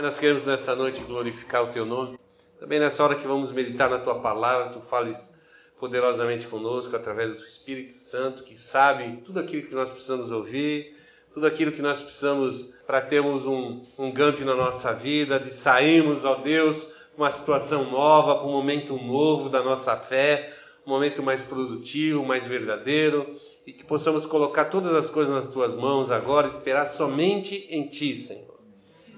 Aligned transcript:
Pai, 0.00 0.06
nós 0.06 0.18
queremos 0.18 0.46
nessa 0.46 0.74
noite 0.74 1.02
glorificar 1.02 1.62
o 1.62 1.66
Teu 1.66 1.84
nome. 1.84 2.18
Também 2.58 2.80
nessa 2.80 3.04
hora 3.04 3.16
que 3.16 3.26
vamos 3.26 3.52
meditar 3.52 3.90
na 3.90 3.98
Tua 3.98 4.18
palavra, 4.18 4.72
Tu 4.72 4.80
fales 4.80 5.42
poderosamente 5.78 6.46
conosco 6.46 6.96
através 6.96 7.28
do 7.28 7.36
Teu 7.36 7.46
Espírito 7.46 7.92
Santo, 7.92 8.42
que 8.42 8.58
sabe 8.58 9.18
tudo 9.26 9.40
aquilo 9.40 9.68
que 9.68 9.74
nós 9.74 9.90
precisamos 9.90 10.32
ouvir, 10.32 10.96
tudo 11.34 11.46
aquilo 11.46 11.70
que 11.70 11.82
nós 11.82 12.00
precisamos 12.00 12.78
para 12.86 13.02
termos 13.02 13.44
um, 13.44 13.82
um 13.98 14.10
gamp 14.10 14.40
na 14.40 14.54
nossa 14.54 14.94
vida, 14.94 15.38
de 15.38 15.52
sairmos, 15.52 16.24
ó 16.24 16.36
Deus, 16.36 16.94
uma 17.14 17.30
situação 17.30 17.90
nova, 17.90 18.36
para 18.36 18.48
um 18.48 18.52
momento 18.52 18.94
novo 18.96 19.50
da 19.50 19.62
nossa 19.62 19.94
fé, 19.98 20.56
um 20.86 20.90
momento 20.92 21.22
mais 21.22 21.44
produtivo, 21.44 22.24
mais 22.24 22.46
verdadeiro, 22.46 23.36
e 23.66 23.72
que 23.74 23.84
possamos 23.84 24.24
colocar 24.24 24.64
todas 24.64 24.94
as 24.94 25.10
coisas 25.10 25.34
nas 25.34 25.52
tuas 25.52 25.74
mãos 25.74 26.10
agora, 26.10 26.48
esperar 26.48 26.88
somente 26.88 27.66
em 27.68 27.86
ti, 27.86 28.16
Senhor. 28.16 28.49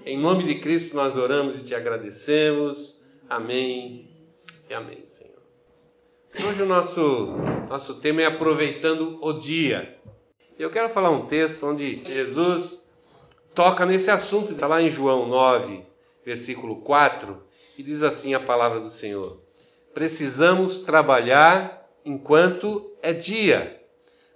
Em 0.05 0.17
nome 0.17 0.43
de 0.43 0.55
Cristo 0.55 0.97
nós 0.97 1.15
oramos 1.15 1.61
e 1.61 1.63
te 1.63 1.73
agradecemos. 1.73 3.03
Amém 3.29 4.05
e 4.69 4.73
amém, 4.73 4.99
Senhor. 5.05 5.39
Hoje 6.45 6.61
o 6.61 6.65
nosso, 6.65 7.27
nosso 7.69 8.01
tema 8.01 8.21
é 8.21 8.25
aproveitando 8.25 9.17
o 9.21 9.31
dia. 9.31 9.97
Eu 10.59 10.69
quero 10.69 10.89
falar 10.89 11.09
um 11.09 11.25
texto 11.25 11.67
onde 11.67 12.03
Jesus 12.03 12.89
toca 13.55 13.85
nesse 13.85 14.11
assunto, 14.11 14.51
está 14.51 14.67
lá 14.67 14.81
em 14.81 14.89
João 14.89 15.25
9, 15.29 15.81
versículo 16.25 16.81
4, 16.81 17.41
e 17.77 17.83
diz 17.83 18.03
assim 18.03 18.33
a 18.33 18.41
palavra 18.41 18.81
do 18.81 18.89
Senhor: 18.89 19.39
Precisamos 19.93 20.81
trabalhar 20.81 21.81
enquanto 22.03 22.91
é 23.01 23.13
dia, 23.13 23.79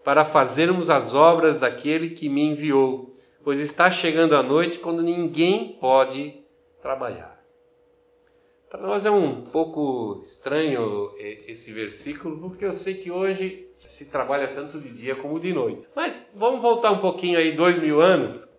para 0.05 0.23
fazermos 0.23 0.90
as 0.90 1.13
obras 1.13 1.59
daquele 1.59 2.12
que 2.12 2.29
me 2.29 2.43
enviou 2.43 3.16
pois 3.48 3.62
está 3.62 3.90
chegando 3.90 4.35
a 4.35 4.43
noite 4.43 4.79
quando 4.79 5.01
ninguém 5.01 5.77
pode 5.79 6.34
trabalhar. 6.81 7.41
Para 8.70 8.81
nós 8.81 9.05
é 9.05 9.09
um 9.09 9.40
pouco 9.45 10.21
estranho 10.21 11.15
esse 11.17 11.71
versículo, 11.71 12.37
porque 12.41 12.65
eu 12.65 12.73
sei 12.73 12.95
que 12.95 13.09
hoje 13.09 13.65
se 13.87 14.12
trabalha 14.12 14.49
tanto 14.49 14.77
de 14.81 14.90
dia 14.90 15.15
como 15.15 15.40
de 15.40 15.53
noite. 15.53 15.87
Mas 15.95 16.31
vamos 16.35 16.62
voltar 16.62 16.91
um 16.91 16.98
pouquinho 16.98 17.40
aí, 17.40 17.53
dois 17.53 17.81
mil 17.81 18.01
anos, 18.01 18.53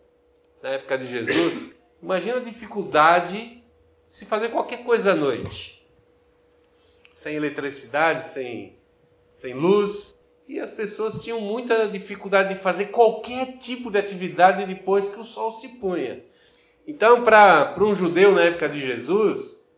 na 0.62 0.70
época 0.70 0.97
de 0.97 1.06
Jesus. 1.06 1.75
Imagina 2.03 2.39
a 2.39 2.41
dificuldade 2.41 3.36
de 3.36 3.62
se 4.06 4.25
fazer 4.25 4.48
qualquer 4.48 4.84
coisa 4.84 5.12
à 5.12 5.14
noite. 5.14 5.86
Sem 7.14 7.36
eletricidade, 7.36 8.27
sem, 8.27 8.75
sem 9.31 9.53
luz, 9.53 10.14
e 10.49 10.59
as 10.59 10.73
pessoas 10.73 11.23
tinham 11.23 11.41
muita 11.41 11.87
dificuldade 11.89 12.55
de 12.55 12.61
fazer 12.61 12.87
qualquer 12.87 13.59
tipo 13.59 13.91
de 13.91 13.99
atividade 13.99 14.65
depois 14.65 15.11
que 15.11 15.21
o 15.21 15.25
sol 15.25 15.53
se 15.53 15.79
punha. 15.79 16.25
Então, 16.87 17.23
para 17.23 17.75
um 17.79 17.95
judeu 17.95 18.33
na 18.33 18.45
época 18.45 18.67
de 18.67 18.81
Jesus, 18.81 19.69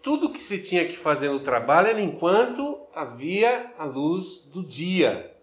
tudo 0.00 0.32
que 0.32 0.38
se 0.38 0.62
tinha 0.62 0.84
que 0.84 0.96
fazer 0.96 1.28
no 1.28 1.40
trabalho 1.40 1.88
era 1.88 2.00
enquanto 2.00 2.78
havia 2.94 3.72
a 3.76 3.84
luz 3.84 4.44
do 4.52 4.62
dia. 4.62 5.34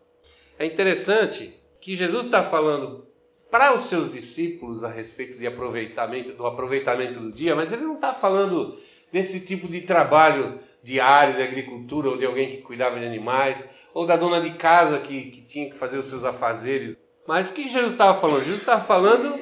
É 0.58 0.66
interessante 0.66 1.54
que 1.82 1.98
Jesus 1.98 2.28
está 2.28 2.42
falando 2.42 3.06
para 3.52 3.76
os 3.76 3.84
seus 3.86 4.14
discípulos 4.14 4.84
a 4.86 4.90
respeito 4.90 5.38
de 5.38 5.46
aproveitamento, 5.46 6.32
do 6.34 6.48
aproveitamento 6.48 7.20
do 7.20 7.32
dia, 7.34 7.54
mas 7.54 7.74
ele 7.74 7.84
não 7.84 7.96
está 7.96 8.14
falando 8.14 8.80
desse 9.12 9.46
tipo 9.46 9.68
de 9.68 9.82
trabalho 9.82 10.58
diário 10.82 11.36
de 11.36 11.42
agricultura 11.42 12.10
ou 12.10 12.18
de 12.18 12.26
alguém 12.26 12.50
que 12.50 12.62
cuidava 12.62 12.98
de 12.98 13.06
animais 13.06 13.78
ou 14.00 14.06
da 14.06 14.16
dona 14.16 14.40
de 14.40 14.52
casa 14.52 15.00
que, 15.00 15.30
que 15.30 15.42
tinha 15.42 15.70
que 15.70 15.78
fazer 15.78 15.98
os 15.98 16.08
seus 16.08 16.24
afazeres. 16.24 16.98
Mas 17.28 17.50
o 17.50 17.54
que 17.54 17.68
Jesus 17.68 17.92
estava 17.92 18.18
falando? 18.18 18.46
Jesus 18.46 18.62
estava 18.62 18.82
falando 18.82 19.38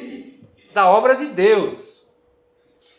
da 0.73 0.89
obra 0.89 1.15
de 1.15 1.27
Deus. 1.27 2.07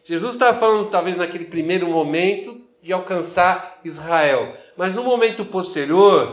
Jesus 0.05 0.35
estava 0.35 0.57
falando, 0.57 0.89
talvez 0.89 1.17
naquele 1.17 1.47
primeiro 1.47 1.89
momento, 1.89 2.57
de 2.81 2.93
alcançar 2.93 3.81
Israel. 3.85 4.57
Mas 4.77 4.95
no 4.95 5.03
momento 5.03 5.45
posterior, 5.45 6.33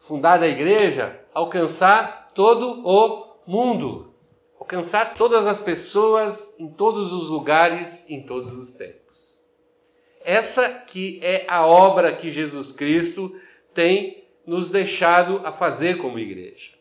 fundada 0.00 0.46
a 0.46 0.48
igreja, 0.48 1.20
alcançar 1.34 2.30
todo 2.34 2.80
o 2.88 3.36
mundo. 3.46 4.14
Alcançar 4.58 5.12
todas 5.12 5.46
as 5.46 5.60
pessoas 5.60 6.58
em 6.58 6.72
todos 6.72 7.12
os 7.12 7.28
lugares, 7.28 8.08
em 8.08 8.22
todos 8.22 8.56
os 8.56 8.76
tempos. 8.76 9.42
Essa 10.24 10.70
que 10.86 11.20
é 11.22 11.44
a 11.46 11.66
obra 11.66 12.12
que 12.12 12.30
Jesus 12.30 12.72
Cristo 12.72 13.38
tem 13.74 14.21
nos 14.46 14.70
deixado 14.70 15.40
a 15.44 15.52
fazer 15.52 15.98
como 15.98 16.18
igreja. 16.18 16.72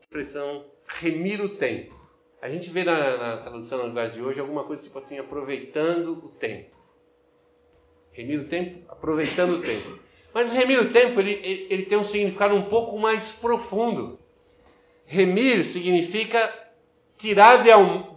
A 0.00 0.04
expressão 0.04 0.64
remir 0.86 1.42
o 1.42 1.48
tempo. 1.48 1.94
A 2.40 2.48
gente 2.48 2.68
vê 2.70 2.84
na, 2.84 3.16
na 3.16 3.36
tradução 3.38 3.78
na 3.78 3.84
linguagem 3.86 4.16
de 4.16 4.22
hoje 4.22 4.40
alguma 4.40 4.64
coisa 4.64 4.82
tipo 4.82 4.98
assim, 4.98 5.18
aproveitando 5.18 6.12
o 6.12 6.28
tempo. 6.28 6.74
Remir 8.12 8.40
o 8.40 8.44
tempo, 8.44 8.84
aproveitando 8.88 9.54
o 9.54 9.62
tempo. 9.62 9.98
Mas 10.32 10.52
remir 10.52 10.80
o 10.80 10.92
tempo, 10.92 11.20
ele, 11.20 11.32
ele, 11.32 11.66
ele 11.70 11.86
tem 11.86 11.96
um 11.96 12.04
significado 12.04 12.54
um 12.54 12.64
pouco 12.68 12.98
mais 12.98 13.34
profundo. 13.40 14.18
Remir 15.06 15.64
significa 15.64 16.52
tirar 17.18 17.62
de, 17.62 17.70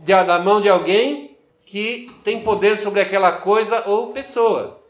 de, 0.03 0.23
da 0.25 0.39
mão 0.39 0.61
de 0.61 0.69
alguém 0.69 1.37
que 1.65 2.11
tem 2.23 2.43
poder 2.43 2.77
sobre 2.77 3.01
aquela 3.01 3.31
coisa 3.31 3.87
ou 3.87 4.13
pessoa. 4.13 4.81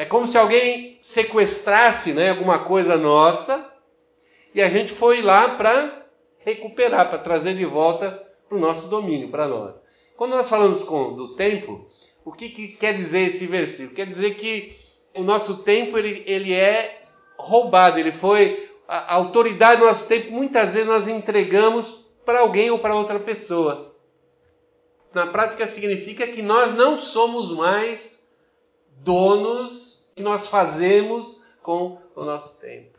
É 0.00 0.06
como 0.06 0.26
se 0.26 0.38
alguém 0.38 0.98
sequestrasse 1.02 2.14
né, 2.14 2.30
alguma 2.30 2.60
coisa 2.60 2.96
nossa 2.96 3.70
e 4.54 4.62
a 4.62 4.70
gente 4.70 4.90
foi 4.90 5.20
lá 5.20 5.56
para 5.56 6.06
recuperar, 6.38 7.10
para 7.10 7.18
trazer 7.18 7.54
de 7.54 7.66
volta 7.66 8.10
para 8.48 8.56
o 8.56 8.58
nosso 8.58 8.88
domínio, 8.88 9.28
para 9.28 9.46
nós. 9.46 9.82
Quando 10.16 10.30
nós 10.30 10.48
falamos 10.48 10.84
com, 10.84 11.14
do 11.14 11.34
tempo, 11.34 11.86
o 12.24 12.32
que, 12.32 12.48
que, 12.48 12.68
quer 12.68 12.94
dizer 12.94 13.28
esse 13.28 13.44
versículo? 13.48 13.96
Quer 13.96 14.06
dizer 14.06 14.36
que 14.36 14.74
o 15.16 15.22
nosso 15.22 15.58
tempo 15.64 15.98
ele, 15.98 16.24
ele 16.26 16.54
é 16.54 17.02
roubado, 17.36 17.98
ele 17.98 18.10
foi. 18.10 18.70
A, 18.88 18.96
a 19.00 19.14
autoridade 19.16 19.82
do 19.82 19.86
nosso 19.86 20.06
tempo, 20.06 20.30
muitas 20.30 20.72
vezes 20.72 20.88
nós 20.88 21.08
entregamos 21.08 22.06
para 22.24 22.40
alguém 22.40 22.70
ou 22.70 22.78
para 22.78 22.96
outra 22.96 23.18
pessoa. 23.18 23.94
Na 25.12 25.26
prática, 25.26 25.66
significa 25.66 26.26
que 26.26 26.40
nós 26.40 26.74
não 26.74 26.98
somos 26.98 27.54
mais 27.54 28.30
donos 29.04 29.89
que 30.20 30.24
nós 30.24 30.48
fazemos 30.48 31.40
com 31.62 31.98
o 32.14 32.24
nosso 32.24 32.60
tempo. 32.60 32.98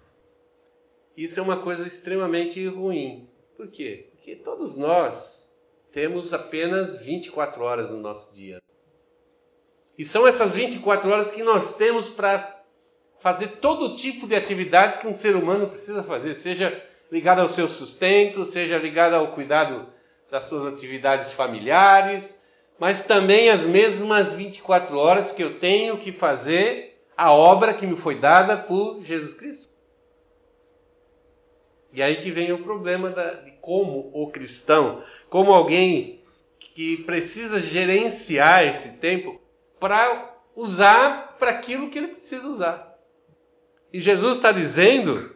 Isso 1.15 1.39
é 1.39 1.43
uma 1.43 1.57
coisa 1.57 1.85
extremamente 1.85 2.65
ruim. 2.65 3.29
Por 3.55 3.67
quê? 3.67 4.07
Porque 4.11 4.35
todos 4.35 4.75
nós 4.75 5.59
temos 5.93 6.33
apenas 6.33 7.01
24 7.01 7.63
horas 7.63 7.91
no 7.91 7.99
nosso 7.99 8.35
dia. 8.35 8.59
E 9.99 10.03
são 10.03 10.27
essas 10.27 10.55
24 10.55 11.11
horas 11.11 11.29
que 11.29 11.43
nós 11.43 11.77
temos 11.77 12.07
para 12.07 12.59
fazer 13.19 13.49
todo 13.57 13.95
tipo 13.95 14.25
de 14.25 14.35
atividade 14.35 14.97
que 14.97 15.05
um 15.05 15.13
ser 15.13 15.35
humano 15.35 15.67
precisa 15.67 16.01
fazer, 16.01 16.33
seja 16.33 16.83
ligado 17.11 17.41
ao 17.41 17.49
seu 17.49 17.69
sustento, 17.69 18.47
seja 18.47 18.79
ligado 18.79 19.13
ao 19.13 19.27
cuidado 19.27 19.87
das 20.31 20.45
suas 20.45 20.73
atividades 20.73 21.33
familiares, 21.33 22.45
mas 22.79 23.05
também 23.05 23.51
as 23.51 23.61
mesmas 23.61 24.33
24 24.33 24.97
horas 24.97 25.33
que 25.33 25.43
eu 25.43 25.59
tenho 25.59 25.99
que 25.99 26.11
fazer 26.11 26.90
a 27.15 27.31
obra 27.31 27.73
que 27.73 27.85
me 27.85 27.97
foi 27.97 28.15
dada 28.15 28.57
por 28.57 29.03
Jesus 29.03 29.35
Cristo. 29.35 29.69
E 31.93 32.01
aí 32.01 32.15
que 32.15 32.31
vem 32.31 32.51
o 32.53 32.63
problema 32.63 33.09
da, 33.09 33.33
de 33.33 33.51
como 33.61 34.09
o 34.13 34.31
cristão, 34.31 35.03
como 35.29 35.51
alguém 35.51 36.21
que 36.59 37.03
precisa 37.03 37.59
gerenciar 37.59 38.65
esse 38.65 38.99
tempo 38.99 39.39
para 39.79 40.35
usar 40.55 41.35
para 41.37 41.51
aquilo 41.51 41.89
que 41.89 41.97
ele 41.97 42.09
precisa 42.09 42.47
usar. 42.47 42.97
E 43.91 43.99
Jesus 43.99 44.37
está 44.37 44.51
dizendo 44.51 45.35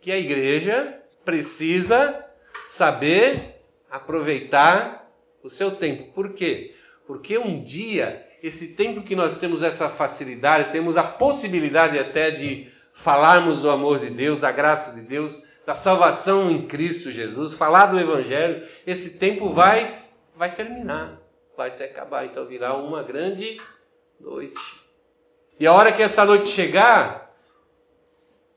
que 0.00 0.10
a 0.10 0.18
igreja 0.18 1.00
precisa 1.24 2.26
saber 2.66 3.60
aproveitar 3.90 5.12
o 5.42 5.50
seu 5.50 5.72
tempo. 5.72 6.12
Por 6.12 6.32
quê? 6.32 6.74
Porque 7.06 7.36
um 7.36 7.62
dia 7.62 8.26
esse 8.42 8.74
tempo 8.74 9.02
que 9.02 9.14
nós 9.14 9.38
temos 9.38 9.62
essa 9.62 9.88
facilidade, 9.88 10.72
temos 10.72 10.96
a 10.96 11.04
possibilidade 11.04 11.98
até 11.98 12.30
de 12.30 12.70
falarmos 12.92 13.58
do 13.58 13.70
amor 13.70 14.00
de 14.00 14.10
Deus, 14.10 14.40
da 14.40 14.50
graça 14.50 15.00
de 15.00 15.06
Deus, 15.06 15.48
da 15.64 15.74
salvação 15.74 16.50
em 16.50 16.66
Cristo 16.66 17.12
Jesus, 17.12 17.54
falar 17.54 17.86
do 17.86 18.00
Evangelho, 18.00 18.66
esse 18.86 19.18
tempo 19.18 19.50
vai, 19.50 19.88
vai 20.36 20.54
terminar, 20.54 21.20
vai 21.56 21.70
se 21.70 21.84
acabar, 21.84 22.26
então 22.26 22.44
virá 22.46 22.74
uma 22.74 23.02
grande 23.02 23.60
noite. 24.20 24.82
E 25.60 25.66
a 25.66 25.72
hora 25.72 25.92
que 25.92 26.02
essa 26.02 26.24
noite 26.24 26.48
chegar, 26.48 27.32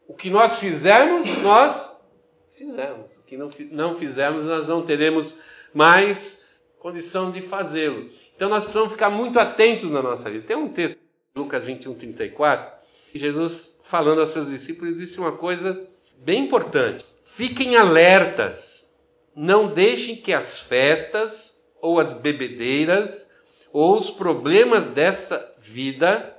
o 0.08 0.16
que 0.16 0.32
nós 0.32 0.60
fizermos, 0.60 1.28
nós 1.44 2.12
fizemos. 2.58 3.18
O 3.18 3.24
que 3.26 3.38
não, 3.38 3.52
não 3.72 4.00
fizermos, 4.00 4.46
nós 4.46 4.68
não 4.68 4.84
teremos 4.84 5.40
mais 5.74 6.46
condição 6.80 7.32
de 7.32 7.42
fazê-lo. 7.42 8.10
Então 8.36 8.50
nós 8.50 8.64
precisamos 8.64 8.92
ficar 8.92 9.10
muito 9.10 9.40
atentos 9.40 9.92
na 9.92 10.02
nossa 10.02 10.30
vida. 10.30 10.46
Tem 10.46 10.58
um 10.58 10.70
texto, 10.70 11.00
Lucas 11.36 11.66
21, 11.66 11.96
34, 11.96 12.80
que 13.12 13.20
Jesus, 13.20 13.84
falando 13.86 14.22
aos 14.22 14.32
seus 14.32 14.50
discípulos, 14.50 14.98
disse 14.98 15.20
uma 15.20 15.32
coisa 15.32 15.88
bem 16.18 16.46
importante: 16.46 17.06
fiquem 17.26 17.78
alertas, 17.78 19.00
não 19.36 19.74
deixem 19.74 20.18
que 20.18 20.34
as 20.34 20.60
festas 20.60 21.68
ou 21.82 22.00
as 22.00 22.16
bebedeiras, 22.16 23.36
ou 23.72 23.98
os 23.98 24.12
problemas 24.12 24.90
desta 24.90 25.54
vida 25.60 26.34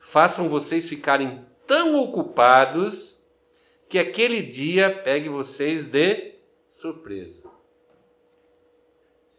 façam 0.00 0.48
vocês 0.48 0.88
ficarem 0.88 1.44
tão 1.66 2.00
ocupados 2.02 3.26
que 3.88 3.98
aquele 3.98 4.42
dia 4.42 4.90
pegue 5.04 5.28
vocês 5.28 5.88
de 5.88 6.32
surpresa. 6.70 7.50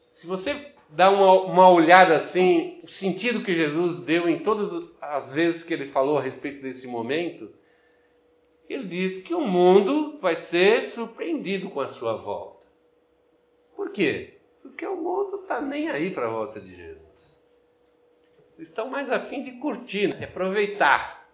Se 0.07 0.27
você 0.27 0.72
dá 0.93 1.09
uma, 1.09 1.33
uma 1.41 1.69
olhada 1.69 2.15
assim, 2.15 2.79
o 2.83 2.87
sentido 2.87 3.43
que 3.43 3.55
Jesus 3.55 4.03
deu 4.03 4.29
em 4.29 4.39
todas 4.39 4.71
as 5.01 5.33
vezes 5.33 5.63
que 5.63 5.73
ele 5.73 5.85
falou 5.85 6.17
a 6.17 6.21
respeito 6.21 6.61
desse 6.61 6.87
momento, 6.87 7.51
ele 8.69 8.85
diz 8.85 9.23
que 9.23 9.33
o 9.33 9.41
mundo 9.41 10.19
vai 10.19 10.35
ser 10.35 10.81
surpreendido 10.83 11.69
com 11.69 11.81
a 11.81 11.87
sua 11.87 12.15
volta. 12.15 12.63
Por 13.75 13.91
quê? 13.91 14.37
Porque 14.61 14.85
o 14.85 14.95
mundo 14.95 15.41
está 15.41 15.59
nem 15.59 15.89
aí 15.89 16.11
para 16.11 16.27
a 16.27 16.31
volta 16.31 16.59
de 16.59 16.75
Jesus. 16.75 17.43
Eles 18.55 18.69
estão 18.69 18.87
mais 18.89 19.11
afim 19.11 19.43
de 19.43 19.53
curtir, 19.53 20.15
de 20.15 20.23
aproveitar, 20.23 21.27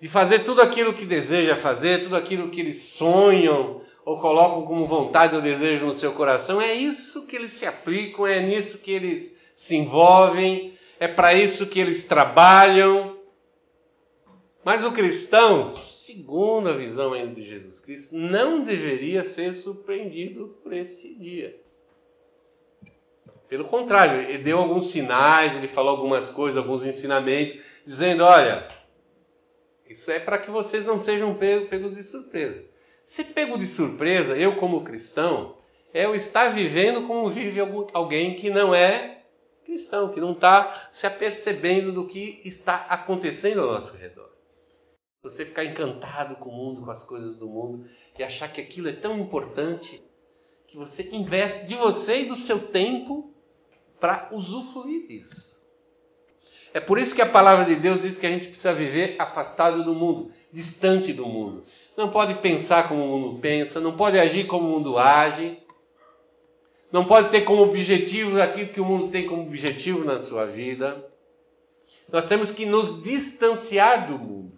de 0.00 0.08
fazer 0.08 0.44
tudo 0.44 0.62
aquilo 0.62 0.94
que 0.94 1.04
deseja 1.04 1.56
fazer, 1.56 2.04
tudo 2.04 2.16
aquilo 2.16 2.50
que 2.50 2.60
eles 2.60 2.80
sonham 2.82 3.82
ou 4.04 4.20
colocam 4.20 4.66
como 4.66 4.86
vontade 4.86 5.34
ou 5.34 5.42
desejo 5.42 5.86
no 5.86 5.94
seu 5.94 6.12
coração. 6.12 6.60
É 6.60 6.72
isso 6.72 7.26
que 7.26 7.36
eles 7.36 7.52
se 7.52 7.66
aplicam, 7.66 8.26
é 8.26 8.40
nisso 8.40 8.82
que 8.82 8.90
eles 8.90 9.40
se 9.54 9.76
envolvem, 9.76 10.76
é 10.98 11.06
para 11.06 11.34
isso 11.34 11.68
que 11.68 11.80
eles 11.80 12.06
trabalham. 12.06 13.16
Mas 14.64 14.84
o 14.84 14.92
cristão, 14.92 15.76
segundo 15.88 16.68
a 16.68 16.72
visão 16.72 17.12
ainda 17.12 17.34
de 17.34 17.46
Jesus 17.46 17.80
Cristo, 17.80 18.16
não 18.16 18.62
deveria 18.62 19.24
ser 19.24 19.54
surpreendido 19.54 20.56
por 20.62 20.72
esse 20.72 21.14
dia. 21.14 21.54
Pelo 23.48 23.64
contrário, 23.66 24.22
ele 24.30 24.42
deu 24.42 24.58
alguns 24.58 24.90
sinais, 24.90 25.54
ele 25.56 25.68
falou 25.68 25.90
algumas 25.90 26.30
coisas, 26.30 26.56
alguns 26.56 26.86
ensinamentos, 26.86 27.60
dizendo: 27.84 28.24
olha, 28.24 28.66
isso 29.88 30.10
é 30.10 30.18
para 30.18 30.38
que 30.38 30.50
vocês 30.50 30.86
não 30.86 30.98
sejam 30.98 31.34
pegos 31.34 31.94
de 31.94 32.02
surpresa. 32.02 32.71
Se 33.02 33.24
pego 33.24 33.58
de 33.58 33.66
surpresa, 33.66 34.36
eu 34.36 34.56
como 34.56 34.84
cristão, 34.84 35.56
é 35.92 36.04
eu 36.04 36.14
estar 36.14 36.50
vivendo 36.50 37.06
como 37.06 37.30
vive 37.30 37.60
alguém 37.92 38.36
que 38.36 38.48
não 38.48 38.74
é 38.74 39.22
cristão, 39.64 40.12
que 40.12 40.20
não 40.20 40.32
está 40.32 40.88
se 40.92 41.06
apercebendo 41.06 41.92
do 41.92 42.06
que 42.06 42.40
está 42.44 42.76
acontecendo 42.88 43.62
ao 43.62 43.72
nosso 43.72 43.96
redor. 43.96 44.30
Você 45.22 45.44
ficar 45.44 45.64
encantado 45.64 46.36
com 46.36 46.50
o 46.50 46.52
mundo, 46.52 46.84
com 46.84 46.90
as 46.90 47.04
coisas 47.04 47.36
do 47.36 47.46
mundo 47.46 47.88
e 48.18 48.22
achar 48.22 48.52
que 48.52 48.60
aquilo 48.60 48.88
é 48.88 48.92
tão 48.92 49.18
importante 49.18 50.00
que 50.68 50.76
você 50.76 51.10
investe 51.14 51.66
de 51.66 51.74
você 51.74 52.22
e 52.22 52.26
do 52.26 52.36
seu 52.36 52.68
tempo 52.68 53.32
para 54.00 54.28
usufruir 54.32 55.06
disso. 55.06 55.62
É 56.74 56.80
por 56.80 56.98
isso 56.98 57.14
que 57.14 57.22
a 57.22 57.28
palavra 57.28 57.64
de 57.64 57.76
Deus 57.76 58.02
diz 58.02 58.18
que 58.18 58.26
a 58.26 58.30
gente 58.30 58.48
precisa 58.48 58.72
viver 58.72 59.16
afastado 59.18 59.84
do 59.84 59.94
mundo, 59.94 60.32
distante 60.52 61.12
do 61.12 61.26
mundo. 61.26 61.64
Não 61.96 62.10
pode 62.10 62.34
pensar 62.36 62.88
como 62.88 63.04
o 63.04 63.18
mundo 63.18 63.40
pensa, 63.40 63.80
não 63.80 63.96
pode 63.96 64.18
agir 64.18 64.46
como 64.46 64.66
o 64.66 64.70
mundo 64.70 64.98
age, 64.98 65.58
não 66.90 67.04
pode 67.04 67.30
ter 67.30 67.42
como 67.42 67.62
objetivo 67.62 68.40
aquilo 68.40 68.68
que 68.68 68.80
o 68.80 68.84
mundo 68.84 69.10
tem 69.10 69.26
como 69.26 69.42
objetivo 69.42 70.04
na 70.04 70.18
sua 70.18 70.46
vida. 70.46 71.04
Nós 72.10 72.26
temos 72.26 72.52
que 72.52 72.66
nos 72.66 73.02
distanciar 73.02 74.10
do 74.10 74.18
mundo. 74.18 74.52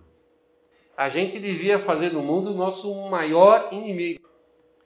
A 0.97 1.09
gente 1.09 1.39
devia 1.39 1.79
fazer 1.79 2.11
do 2.11 2.21
mundo 2.21 2.51
o 2.51 2.57
nosso 2.57 2.93
maior 3.09 3.69
inimigo, 3.73 4.21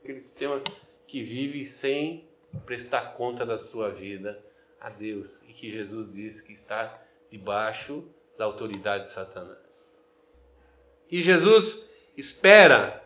aquele 0.03 0.21
sistema 0.21 0.61
que 1.07 1.23
vive 1.23 1.65
sem 1.65 2.25
prestar 2.65 3.15
conta 3.15 3.45
da 3.45 3.59
sua 3.59 3.91
vida 3.91 4.39
a 4.81 4.89
Deus 4.91 5.43
e 5.49 5.53
que 5.53 5.71
Jesus 5.71 6.15
disse 6.15 6.47
que 6.47 6.53
está 6.53 6.99
debaixo 7.31 8.05
da 8.39 8.45
autoridade 8.45 9.05
de 9.05 9.11
Satanás. 9.11 9.99
E 11.11 11.21
Jesus 11.23 11.93
espera 12.19 13.03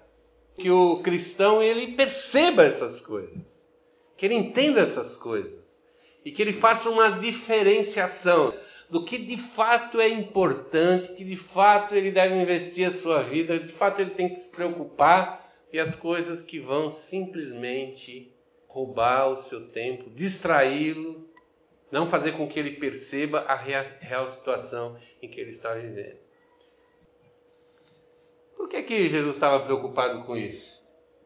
que 0.56 0.70
o 0.70 1.00
cristão 1.03 1.62
ele 1.62 1.93
perceba 1.93 2.64
essas 2.64 3.05
coisas, 3.05 3.75
que 4.17 4.25
ele 4.25 4.35
entenda 4.35 4.81
essas 4.81 5.19
coisas 5.19 5.88
e 6.25 6.32
que 6.32 6.41
ele 6.41 6.53
faça 6.53 6.88
uma 6.88 7.11
diferenciação 7.11 8.55
do 8.88 9.05
que 9.05 9.19
de 9.19 9.37
fato 9.37 10.00
é 10.00 10.09
importante, 10.09 11.14
que 11.14 11.25
de 11.25 11.37
fato 11.37 11.94
ele 11.94 12.11
deve 12.11 12.35
investir 12.41 12.87
a 12.87 12.91
sua 12.91 13.23
vida, 13.23 13.59
de 13.59 13.73
fato 13.73 14.00
ele 14.00 14.11
tem 14.11 14.29
que 14.29 14.37
se 14.37 14.55
preocupar 14.55 15.53
e 15.73 15.79
as 15.79 15.97
coisas 15.97 16.43
que 16.43 16.58
vão 16.58 16.91
simplesmente 16.91 18.31
roubar 18.69 19.29
o 19.29 19.37
seu 19.37 19.69
tempo, 19.69 20.11
distraí-lo 20.11 21.23
não 21.91 22.08
fazer 22.08 22.32
com 22.32 22.49
que 22.49 22.58
ele 22.58 22.76
perceba 22.76 23.41
a 23.41 23.55
real 23.55 24.26
situação 24.26 24.99
em 25.20 25.29
que 25.29 25.38
ele 25.38 25.50
está 25.50 25.75
vivendo. 25.75 26.22
Por 28.62 28.69
que, 28.69 28.81
que 28.85 29.09
Jesus 29.09 29.35
estava 29.35 29.59
preocupado 29.59 30.23
com 30.23 30.37
isso? 30.37 30.79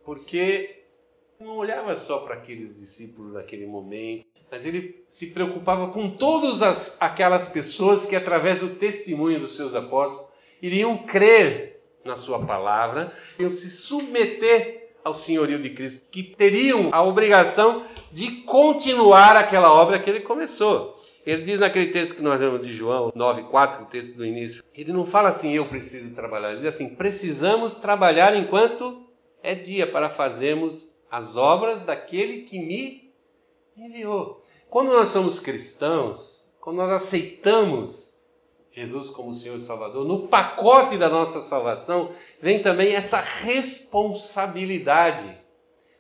Porque 0.06 0.74
não 1.38 1.58
olhava 1.58 1.94
só 1.94 2.20
para 2.20 2.36
aqueles 2.36 2.80
discípulos 2.80 3.34
naquele 3.34 3.66
momento, 3.66 4.24
mas 4.50 4.64
ele 4.64 5.04
se 5.06 5.32
preocupava 5.32 5.92
com 5.92 6.08
todas 6.08 6.62
as, 6.62 6.96
aquelas 6.98 7.50
pessoas 7.50 8.06
que, 8.06 8.16
através 8.16 8.60
do 8.60 8.70
testemunho 8.76 9.38
dos 9.38 9.54
seus 9.54 9.74
apóstolos, 9.74 10.32
iriam 10.62 10.96
crer 10.96 11.78
na 12.06 12.16
sua 12.16 12.42
palavra, 12.46 13.14
iam 13.38 13.50
se 13.50 13.68
submeter 13.68 14.94
ao 15.04 15.14
senhorio 15.14 15.60
de 15.60 15.68
Cristo, 15.68 16.06
que 16.10 16.22
teriam 16.22 16.88
a 16.90 17.02
obrigação 17.02 17.84
de 18.10 18.30
continuar 18.44 19.36
aquela 19.36 19.70
obra 19.74 19.98
que 19.98 20.08
ele 20.08 20.20
começou. 20.20 20.98
Ele 21.26 21.43
diz 21.43 21.58
naquele 21.58 21.90
texto 21.90 22.14
que 22.14 22.23
nós 22.23 22.40
lemos 22.40 22.64
de 22.64 22.73
João 22.73 23.11
9,4, 23.11 23.82
o 23.82 23.87
texto 23.87 24.17
do 24.17 24.25
início, 24.25 24.62
ele 24.73 24.93
não 24.93 25.05
fala 25.05 25.28
assim, 25.28 25.52
eu 25.52 25.67
preciso 25.67 26.14
trabalhar, 26.14 26.50
ele 26.50 26.58
diz 26.58 26.69
assim, 26.69 26.94
precisamos 26.94 27.75
trabalhar 27.76 28.37
enquanto 28.37 29.05
é 29.43 29.52
dia 29.52 29.88
para 29.88 30.08
fazermos 30.08 30.94
as 31.11 31.37
obras 31.37 31.87
daquele 31.87 32.43
que 32.43 32.61
me 32.61 33.11
enviou. 33.76 34.40
Quando 34.70 34.93
nós 34.93 35.08
somos 35.08 35.40
cristãos, 35.40 36.55
quando 36.61 36.76
nós 36.76 36.93
aceitamos 36.93 38.20
Jesus 38.73 39.08
como 39.08 39.34
Senhor 39.34 39.58
e 39.58 39.62
Salvador, 39.62 40.06
no 40.06 40.28
pacote 40.28 40.96
da 40.96 41.08
nossa 41.08 41.40
salvação 41.40 42.08
vem 42.40 42.62
também 42.62 42.94
essa 42.94 43.20
responsabilidade 43.20 45.45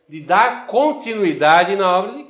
de 0.08 0.20
dar 0.20 0.66
continuidade 0.66 1.74
na 1.74 1.98
obra 1.98 2.12
de. 2.12 2.25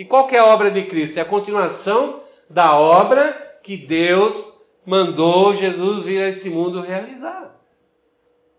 E 0.00 0.04
qual 0.06 0.26
que 0.26 0.34
é 0.34 0.38
a 0.38 0.46
obra 0.46 0.70
de 0.70 0.84
Cristo? 0.84 1.18
É 1.18 1.20
a 1.20 1.26
continuação 1.26 2.24
da 2.48 2.74
obra 2.74 3.32
que 3.62 3.76
Deus 3.76 4.62
mandou 4.86 5.54
Jesus 5.54 6.06
vir 6.06 6.22
a 6.22 6.28
esse 6.30 6.48
mundo 6.48 6.80
realizar. 6.80 7.54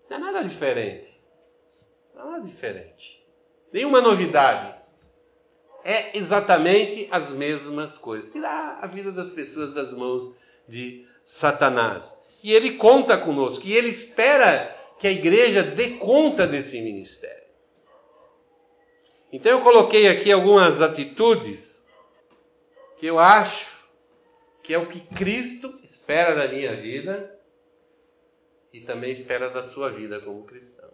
Não 0.08 0.18
é 0.18 0.20
nada 0.20 0.44
diferente. 0.48 1.10
É 2.14 2.20
nada 2.20 2.46
diferente. 2.46 3.26
Nenhuma 3.74 4.02
novidade. 4.02 4.72
É 5.84 6.16
exatamente 6.16 7.08
as 7.10 7.32
mesmas 7.32 7.98
coisas. 7.98 8.32
Tirar 8.32 8.78
a 8.80 8.86
vida 8.86 9.12
das 9.12 9.32
pessoas 9.32 9.74
das 9.74 9.94
mãos 9.94 10.36
de 10.70 11.08
Satanás. 11.26 12.22
E 12.44 12.54
ele 12.54 12.74
conta 12.74 13.18
conosco, 13.18 13.66
e 13.66 13.74
ele 13.74 13.90
espera 13.90 14.78
que 15.00 15.08
a 15.08 15.12
igreja 15.12 15.64
dê 15.64 15.98
conta 15.98 16.46
desse 16.46 16.80
ministério. 16.82 17.41
Então 19.32 19.52
eu 19.52 19.62
coloquei 19.62 20.08
aqui 20.08 20.32
algumas 20.32 20.82
atitudes 20.82 21.90
que 23.00 23.06
eu 23.06 23.18
acho 23.18 23.82
que 24.64 24.74
é 24.74 24.78
o 24.78 24.88
que 24.88 25.00
Cristo 25.16 25.74
espera 25.84 26.36
da 26.36 26.48
minha 26.54 26.76
vida 26.76 27.30
e 28.74 28.82
também 28.82 29.12
espera 29.12 29.50
da 29.50 29.64
sua 29.64 29.90
vida 29.90 30.20
como 30.20 30.44
cristão. 30.44 30.90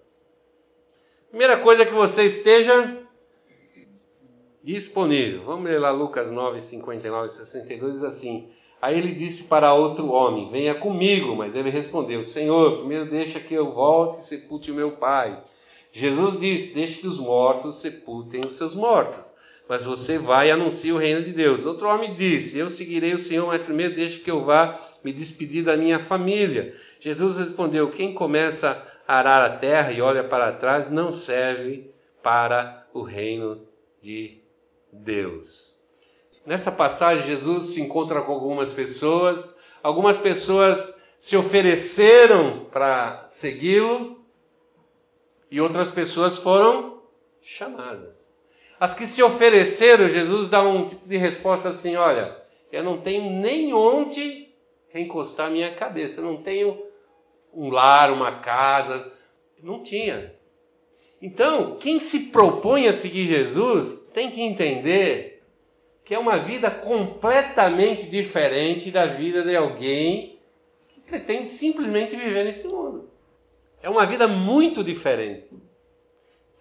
Primeira 1.30 1.58
coisa 1.58 1.84
é 1.84 1.86
que 1.86 1.94
você 1.94 2.24
esteja 2.24 3.06
disponível. 4.64 5.44
Vamos 5.44 5.70
ler 5.70 5.80
lá 5.80 5.92
Lucas 5.92 6.32
9, 6.32 6.62
59 6.62 7.28
e 7.28 7.30
62, 7.30 7.94
diz 7.94 8.04
assim: 8.04 8.52
Aí 8.82 8.98
ele 8.98 9.14
disse 9.16 9.46
para 9.46 9.74
outro 9.74 10.10
homem: 10.10 10.50
Venha 10.52 10.76
comigo. 10.76 11.36
Mas 11.36 11.56
ele 11.56 11.70
respondeu: 11.70 12.24
Senhor, 12.24 12.80
primeiro 12.80 13.10
deixa 13.10 13.40
que 13.40 13.54
eu 13.54 13.72
volte 13.72 14.20
e 14.20 14.24
sepulte 14.24 14.72
o 14.72 14.76
meu 14.76 14.92
pai. 14.92 15.38
Jesus 15.98 16.40
disse: 16.40 16.76
Deixe 16.76 17.02
que 17.02 17.08
os 17.08 17.18
mortos 17.18 17.78
sepultem 17.78 18.42
os 18.46 18.56
seus 18.56 18.76
mortos. 18.76 19.20
Mas 19.68 19.84
você 19.84 20.20
vai 20.20 20.48
e 20.48 20.52
anuncia 20.52 20.94
o 20.94 20.98
reino 20.98 21.24
de 21.24 21.32
Deus. 21.32 21.66
Outro 21.66 21.88
homem 21.88 22.14
disse: 22.14 22.60
Eu 22.60 22.70
seguirei 22.70 23.16
o 23.16 23.20
Senhor, 23.20 23.48
mas 23.48 23.64
primeiro 23.64 23.96
deixe 23.96 24.20
que 24.20 24.30
eu 24.30 24.46
vá 24.46 24.80
me 25.04 25.12
despedir 25.12 25.64
da 25.64 25.76
minha 25.76 25.98
família. 25.98 26.76
Jesus 27.02 27.38
respondeu: 27.38 27.90
Quem 27.90 28.14
começa 28.14 28.80
a 29.08 29.18
arar 29.18 29.44
a 29.44 29.58
terra 29.58 29.92
e 29.92 30.00
olha 30.00 30.24
para 30.24 30.52
trás 30.52 30.92
não 30.92 31.12
serve 31.12 31.90
para 32.22 32.86
o 32.94 33.02
reino 33.02 33.60
de 34.04 34.38
Deus. 34.94 35.88
Nessa 36.46 36.72
passagem, 36.72 37.26
Jesus 37.26 37.74
se 37.74 37.82
encontra 37.82 38.22
com 38.22 38.34
algumas 38.34 38.72
pessoas, 38.72 39.62
algumas 39.82 40.18
pessoas 40.18 41.06
se 41.20 41.36
ofereceram 41.36 42.68
para 42.72 43.26
segui-lo 43.30 44.17
e 45.50 45.62
outras 45.62 45.92
pessoas 45.92 46.38
foram 46.38 47.02
chamadas. 47.44 48.28
As 48.80 48.94
que 48.94 49.08
se 49.08 49.24
ofereceram, 49.24 50.10
Jesus 50.10 50.50
dá 50.50 50.62
um 50.62 50.88
tipo 50.88 51.08
de 51.08 51.18
resposta 51.18 51.70
assim: 51.70 51.96
olha, 51.96 52.36
eu 52.72 52.84
não 52.84 52.98
tenho 53.00 53.30
nem 53.42 53.74
onde 53.74 54.48
encostar 54.94 55.50
minha 55.50 55.72
cabeça, 55.72 56.22
eu 56.22 56.26
não 56.26 56.38
tenho 56.38 56.78
um 57.54 57.70
lar, 57.70 58.12
uma 58.12 58.40
casa, 58.40 59.12
não 59.64 59.84
tinha. 59.84 60.32
Então, 61.22 61.78
quem 61.78 62.00
se 62.00 62.28
propõe 62.28 62.88
a 62.88 62.94
seguir 62.94 63.28
Jesus 63.28 64.12
tem 64.14 64.30
que 64.30 64.42
entender 64.42 65.42
que 66.06 66.14
é 66.14 66.20
uma 66.20 66.38
vida 66.38 66.70
completamente 66.70 68.10
diferente 68.10 68.92
da 68.92 69.06
vida 69.06 69.42
de 69.42 69.56
alguém 69.56 70.38
que 70.94 71.02
pretende 71.02 71.50
simplesmente 71.50 72.16
viver 72.16 72.46
nesse 72.46 72.68
mundo. 72.68 73.10
É 73.88 73.90
uma 73.90 74.06
vida 74.06 74.28
muito 74.28 74.84
diferente, 74.84 75.48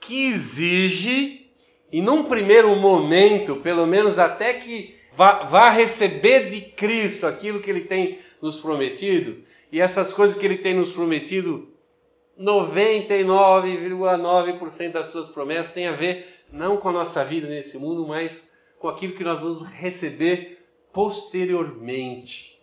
que 0.01 0.29
exige, 0.29 1.45
e 1.91 2.01
num 2.01 2.23
primeiro 2.23 2.77
momento, 2.77 3.57
pelo 3.57 3.85
menos 3.85 4.17
até 4.17 4.55
que 4.55 4.95
vá, 5.17 5.43
vá 5.43 5.71
receber 5.71 6.51
de 6.51 6.61
Cristo 6.61 7.27
aquilo 7.27 7.61
que 7.61 7.69
Ele 7.69 7.81
tem 7.81 8.17
nos 8.41 8.61
prometido, 8.61 9.37
e 9.73 9.81
essas 9.81 10.13
coisas 10.13 10.39
que 10.39 10.47
Ele 10.47 10.59
tem 10.59 10.75
nos 10.75 10.93
prometido 10.93 11.67
99,9% 12.41 14.93
das 14.93 15.09
suas 15.09 15.29
promessas 15.29 15.75
tem 15.75 15.89
a 15.89 15.97
ver 15.97 16.33
não 16.53 16.77
com 16.77 16.91
a 16.91 16.93
nossa 16.93 17.25
vida 17.25 17.49
nesse 17.49 17.77
mundo, 17.77 18.07
mas 18.07 18.53
com 18.79 18.87
aquilo 18.87 19.15
que 19.15 19.25
nós 19.25 19.41
vamos 19.41 19.67
receber 19.71 20.61
posteriormente. 20.93 22.57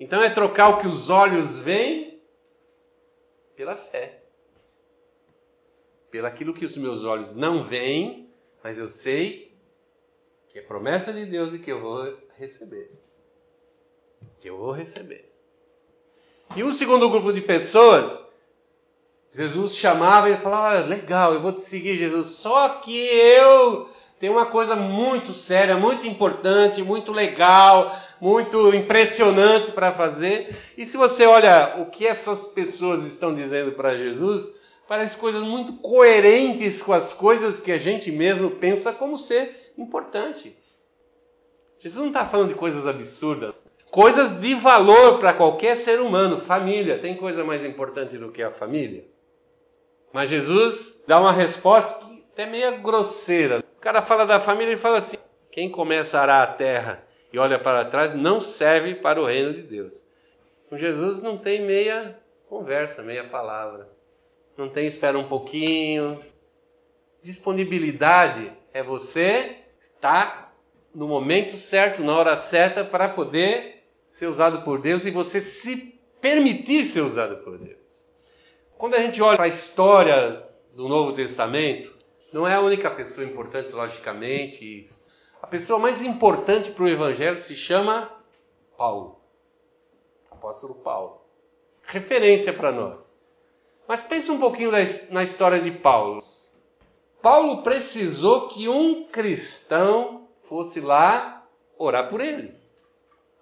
Então 0.00 0.20
é 0.20 0.30
trocar 0.30 0.70
o 0.70 0.78
que 0.78 0.88
os 0.88 1.10
olhos 1.10 1.60
veem 1.60 2.15
pela 3.56 3.74
fé. 3.74 4.20
Pelo 6.10 6.26
aquilo 6.26 6.54
que 6.54 6.64
os 6.64 6.76
meus 6.76 7.04
olhos 7.04 7.34
não 7.34 7.64
veem, 7.64 8.28
mas 8.62 8.78
eu 8.78 8.88
sei 8.88 9.52
que 10.52 10.58
é 10.58 10.62
promessa 10.62 11.12
de 11.12 11.24
Deus 11.26 11.54
e 11.54 11.58
que 11.58 11.72
eu 11.72 11.80
vou 11.80 12.16
receber. 12.36 12.90
Que 14.40 14.48
eu 14.48 14.56
vou 14.56 14.72
receber. 14.72 15.24
E 16.54 16.62
um 16.62 16.72
segundo 16.72 17.10
grupo 17.10 17.32
de 17.32 17.40
pessoas 17.40 18.26
Jesus 19.36 19.76
chamava 19.76 20.30
e 20.30 20.36
falava: 20.36 20.78
ah, 20.78 20.86
legal, 20.86 21.34
eu 21.34 21.40
vou 21.40 21.52
te 21.52 21.60
seguir, 21.60 21.98
Jesus. 21.98 22.28
Só 22.28 22.70
que 22.80 22.96
eu 22.96 23.88
tenho 24.18 24.32
uma 24.32 24.46
coisa 24.46 24.74
muito 24.74 25.34
séria, 25.34 25.76
muito 25.76 26.06
importante, 26.06 26.82
muito 26.82 27.12
legal, 27.12 27.94
muito 28.20 28.74
impressionante 28.74 29.72
para 29.72 29.92
fazer. 29.92 30.56
E 30.76 30.86
se 30.86 30.96
você 30.96 31.26
olha 31.26 31.76
o 31.78 31.86
que 31.86 32.06
essas 32.06 32.48
pessoas 32.48 33.04
estão 33.04 33.34
dizendo 33.34 33.72
para 33.72 33.96
Jesus, 33.96 34.54
parece 34.88 35.16
coisas 35.16 35.42
muito 35.42 35.74
coerentes 35.74 36.82
com 36.82 36.92
as 36.92 37.12
coisas 37.12 37.60
que 37.60 37.72
a 37.72 37.78
gente 37.78 38.10
mesmo 38.10 38.50
pensa 38.50 38.92
como 38.92 39.18
ser 39.18 39.72
importante. 39.76 40.56
Jesus 41.80 42.00
não 42.00 42.08
está 42.08 42.26
falando 42.26 42.48
de 42.48 42.54
coisas 42.54 42.86
absurdas, 42.86 43.54
coisas 43.90 44.40
de 44.40 44.54
valor 44.54 45.18
para 45.18 45.32
qualquer 45.32 45.76
ser 45.76 46.00
humano. 46.00 46.40
Família, 46.40 46.98
tem 46.98 47.14
coisa 47.14 47.44
mais 47.44 47.64
importante 47.64 48.16
do 48.16 48.32
que 48.32 48.42
a 48.42 48.50
família? 48.50 49.04
Mas 50.12 50.30
Jesus 50.30 51.04
dá 51.06 51.20
uma 51.20 51.32
resposta 51.32 52.06
que 52.34 52.42
é 52.42 52.46
meio 52.46 52.80
grosseira. 52.80 53.62
O 53.76 53.80
cara 53.80 54.00
fala 54.00 54.24
da 54.24 54.40
família 54.40 54.72
e 54.72 54.78
fala 54.78 54.98
assim: 54.98 55.18
quem 55.52 55.70
começa 55.70 56.18
a 56.18 56.22
arar 56.22 56.42
a 56.42 56.46
terra 56.46 57.05
e 57.36 57.38
olha 57.38 57.58
para 57.58 57.84
trás 57.84 58.14
não 58.14 58.40
serve 58.40 58.94
para 58.94 59.20
o 59.20 59.26
reino 59.26 59.52
de 59.52 59.60
Deus. 59.60 59.92
Com 60.70 60.78
Jesus 60.78 61.22
não 61.22 61.36
tem 61.36 61.66
meia 61.66 62.18
conversa, 62.48 63.02
meia 63.02 63.24
palavra. 63.24 63.86
Não 64.56 64.70
tem 64.70 64.86
espera 64.86 65.18
um 65.18 65.28
pouquinho. 65.28 66.18
Disponibilidade 67.22 68.50
é 68.72 68.82
você 68.82 69.54
estar 69.78 70.50
no 70.94 71.06
momento 71.06 71.54
certo, 71.56 72.02
na 72.02 72.16
hora 72.16 72.38
certa, 72.38 72.82
para 72.82 73.06
poder 73.06 73.82
ser 74.06 74.28
usado 74.28 74.62
por 74.62 74.80
Deus 74.80 75.04
e 75.04 75.10
você 75.10 75.42
se 75.42 75.94
permitir 76.22 76.86
ser 76.86 77.02
usado 77.02 77.44
por 77.44 77.58
Deus. 77.58 78.06
Quando 78.78 78.94
a 78.94 79.02
gente 79.02 79.20
olha 79.20 79.36
para 79.36 79.44
a 79.44 79.48
história 79.48 80.42
do 80.74 80.88
Novo 80.88 81.12
Testamento, 81.12 81.92
não 82.32 82.48
é 82.48 82.54
a 82.54 82.60
única 82.62 82.90
pessoa 82.90 83.26
importante, 83.26 83.72
logicamente. 83.72 84.88
A 85.46 85.48
pessoa 85.48 85.78
mais 85.78 86.02
importante 86.02 86.72
para 86.72 86.82
o 86.82 86.88
Evangelho 86.88 87.36
se 87.36 87.54
chama 87.54 88.10
Paulo. 88.76 89.20
Apóstolo 90.28 90.74
Paulo. 90.74 91.20
Referência 91.84 92.52
para 92.52 92.72
nós. 92.72 93.24
Mas 93.86 94.02
pense 94.02 94.28
um 94.28 94.40
pouquinho 94.40 94.72
na 94.72 95.22
história 95.22 95.60
de 95.60 95.70
Paulo. 95.70 96.20
Paulo 97.22 97.62
precisou 97.62 98.48
que 98.48 98.68
um 98.68 99.04
cristão 99.04 100.26
fosse 100.40 100.80
lá 100.80 101.46
orar 101.78 102.08
por 102.08 102.20
ele. 102.20 102.52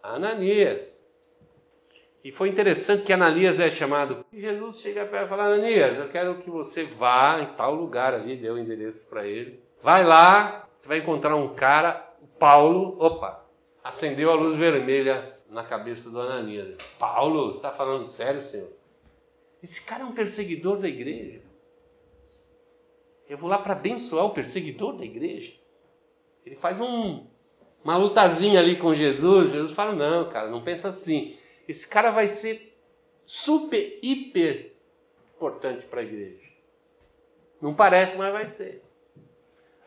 Ananias. 0.02 1.08
E 2.22 2.30
foi 2.30 2.50
interessante 2.50 3.04
que 3.04 3.14
Ananias 3.14 3.58
é 3.58 3.70
chamado. 3.70 4.26
E 4.30 4.42
Jesus 4.42 4.80
chega 4.80 5.06
para 5.06 5.24
e 5.24 5.28
fala: 5.28 5.44
Ananias, 5.44 5.98
eu 5.98 6.10
quero 6.10 6.34
que 6.34 6.50
você 6.50 6.84
vá 6.84 7.40
em 7.40 7.56
tal 7.56 7.74
lugar 7.74 8.12
ali, 8.12 8.36
deu 8.36 8.56
o 8.56 8.58
endereço 8.58 9.08
para 9.08 9.26
ele. 9.26 9.58
Vai 9.82 10.04
lá, 10.04 10.63
você 10.84 10.88
vai 10.88 10.98
encontrar 10.98 11.34
um 11.34 11.54
cara, 11.54 11.94
Paulo. 12.38 12.98
Opa, 13.00 13.42
acendeu 13.82 14.30
a 14.30 14.34
luz 14.34 14.54
vermelha 14.54 15.34
na 15.48 15.64
cabeça 15.64 16.10
do 16.10 16.20
Ananias. 16.20 16.76
Paulo, 16.98 17.46
você 17.46 17.56
está 17.56 17.70
falando 17.70 18.04
sério, 18.04 18.42
senhor? 18.42 18.70
Esse 19.62 19.86
cara 19.86 20.02
é 20.02 20.04
um 20.04 20.12
perseguidor 20.12 20.76
da 20.76 20.86
igreja. 20.86 21.40
Eu 23.26 23.38
vou 23.38 23.48
lá 23.48 23.56
para 23.56 23.72
abençoar 23.72 24.26
o 24.26 24.34
perseguidor 24.34 24.98
da 24.98 25.06
igreja. 25.06 25.54
Ele 26.44 26.54
faz 26.54 26.78
um, 26.82 27.26
uma 27.82 27.96
lutazinha 27.96 28.60
ali 28.60 28.76
com 28.76 28.94
Jesus. 28.94 29.52
Jesus 29.52 29.72
fala: 29.72 29.92
Não, 29.92 30.28
cara, 30.28 30.50
não 30.50 30.62
pensa 30.62 30.90
assim. 30.90 31.34
Esse 31.66 31.88
cara 31.88 32.10
vai 32.10 32.28
ser 32.28 32.78
super, 33.24 34.00
hiper 34.02 34.76
importante 35.34 35.86
para 35.86 36.00
a 36.00 36.04
igreja. 36.04 36.46
Não 37.58 37.74
parece, 37.74 38.18
mas 38.18 38.34
vai 38.34 38.44
ser. 38.44 38.83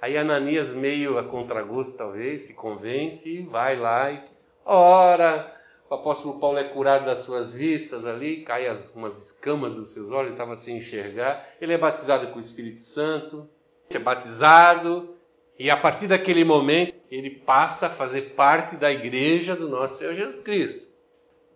Aí 0.01 0.17
Ananias, 0.17 0.69
meio 0.69 1.17
a 1.17 1.23
contragosto 1.23 1.97
talvez, 1.97 2.41
se 2.41 2.55
convence 2.55 3.41
vai 3.43 3.75
lá 3.75 4.11
e 4.11 4.23
ora. 4.65 5.53
O 5.89 5.95
apóstolo 5.95 6.39
Paulo 6.39 6.57
é 6.57 6.65
curado 6.65 7.05
das 7.05 7.19
suas 7.19 7.53
vistas 7.53 8.05
ali, 8.05 8.43
cai 8.43 8.67
as, 8.67 8.93
umas 8.93 9.17
escamas 9.17 9.75
dos 9.75 9.93
seus 9.93 10.11
olhos, 10.11 10.33
estava 10.33 10.55
sem 10.55 10.77
enxergar. 10.77 11.47
Ele 11.61 11.73
é 11.73 11.77
batizado 11.77 12.27
com 12.27 12.37
o 12.37 12.41
Espírito 12.41 12.81
Santo, 12.81 13.49
é 13.89 13.97
batizado, 13.97 15.15
e 15.57 15.69
a 15.71 15.77
partir 15.77 16.07
daquele 16.07 16.43
momento 16.43 16.93
ele 17.09 17.29
passa 17.29 17.87
a 17.87 17.89
fazer 17.89 18.33
parte 18.35 18.75
da 18.75 18.91
igreja 18.91 19.55
do 19.55 19.69
nosso 19.69 19.99
Senhor 19.99 20.13
Jesus 20.13 20.41
Cristo. 20.41 20.87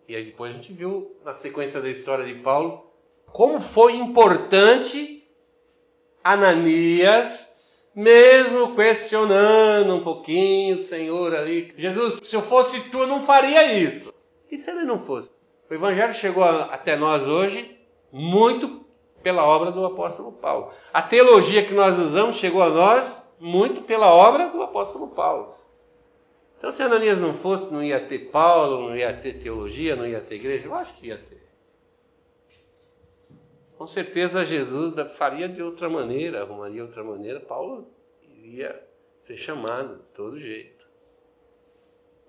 E 0.07 0.15
aí 0.15 0.25
depois 0.25 0.51
a 0.51 0.55
gente 0.55 0.71
viu 0.71 1.15
na 1.25 1.33
sequência 1.33 1.81
da 1.81 1.89
história 1.89 2.25
de 2.25 2.35
Paulo 2.35 2.89
como 3.27 3.61
foi 3.61 3.95
importante 3.95 5.25
Ananias, 6.23 7.60
mesmo 7.95 8.75
questionando 8.75 9.95
um 9.95 9.99
pouquinho 10.01 10.75
o 10.75 10.79
Senhor 10.79 11.35
ali. 11.35 11.73
Jesus, 11.77 12.19
se 12.23 12.35
eu 12.35 12.41
fosse 12.41 12.89
tu, 12.89 12.99
eu 12.99 13.07
não 13.07 13.19
faria 13.21 13.73
isso. 13.73 14.13
E 14.49 14.57
se 14.57 14.71
ele 14.71 14.83
não 14.83 14.99
fosse? 14.99 15.29
O 15.69 15.73
Evangelho 15.73 16.13
chegou 16.13 16.43
até 16.43 16.95
nós 16.95 17.27
hoje 17.27 17.79
muito 18.11 18.85
pela 19.23 19.45
obra 19.45 19.71
do 19.71 19.85
apóstolo 19.85 20.31
Paulo. 20.33 20.71
A 20.91 21.01
teologia 21.01 21.65
que 21.65 21.73
nós 21.73 21.97
usamos 21.97 22.37
chegou 22.37 22.61
a 22.61 22.69
nós 22.69 23.33
muito 23.39 23.81
pela 23.81 24.13
obra 24.13 24.49
do 24.49 24.61
apóstolo 24.61 25.09
Paulo. 25.09 25.53
Então, 26.57 26.71
se 26.71 26.83
Ananias 26.83 27.17
não 27.17 27.33
fosse, 27.33 27.73
não 27.73 27.83
ia 27.83 27.99
ter 27.99 28.29
Paulo, 28.29 28.89
não 28.89 28.95
ia 28.95 29.11
ter 29.13 29.39
teologia, 29.39 29.95
não 29.95 30.05
ia 30.05 30.19
ter 30.19 30.35
igreja? 30.35 30.67
Eu 30.67 30.75
acho 30.75 30.93
que 30.95 31.07
ia 31.07 31.17
ter. 31.17 31.40
Com 33.81 33.87
certeza 33.87 34.45
Jesus 34.45 34.93
faria 35.17 35.49
de 35.49 35.63
outra 35.63 35.89
maneira, 35.89 36.43
arrumaria 36.43 36.75
de 36.75 36.81
outra 36.81 37.03
maneira. 37.03 37.39
Paulo 37.39 37.91
iria 38.21 38.79
ser 39.17 39.37
chamado 39.37 39.95
de 39.95 40.03
todo 40.13 40.39
jeito. 40.39 40.85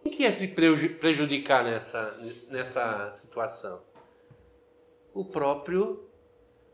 Quem 0.03 0.13
que 0.13 0.23
ia 0.23 0.33
se 0.33 0.55
prejudicar 0.55 1.63
nessa, 1.63 2.19
nessa 2.49 3.11
situação? 3.11 3.83
O 5.13 5.27
próprio 5.27 6.03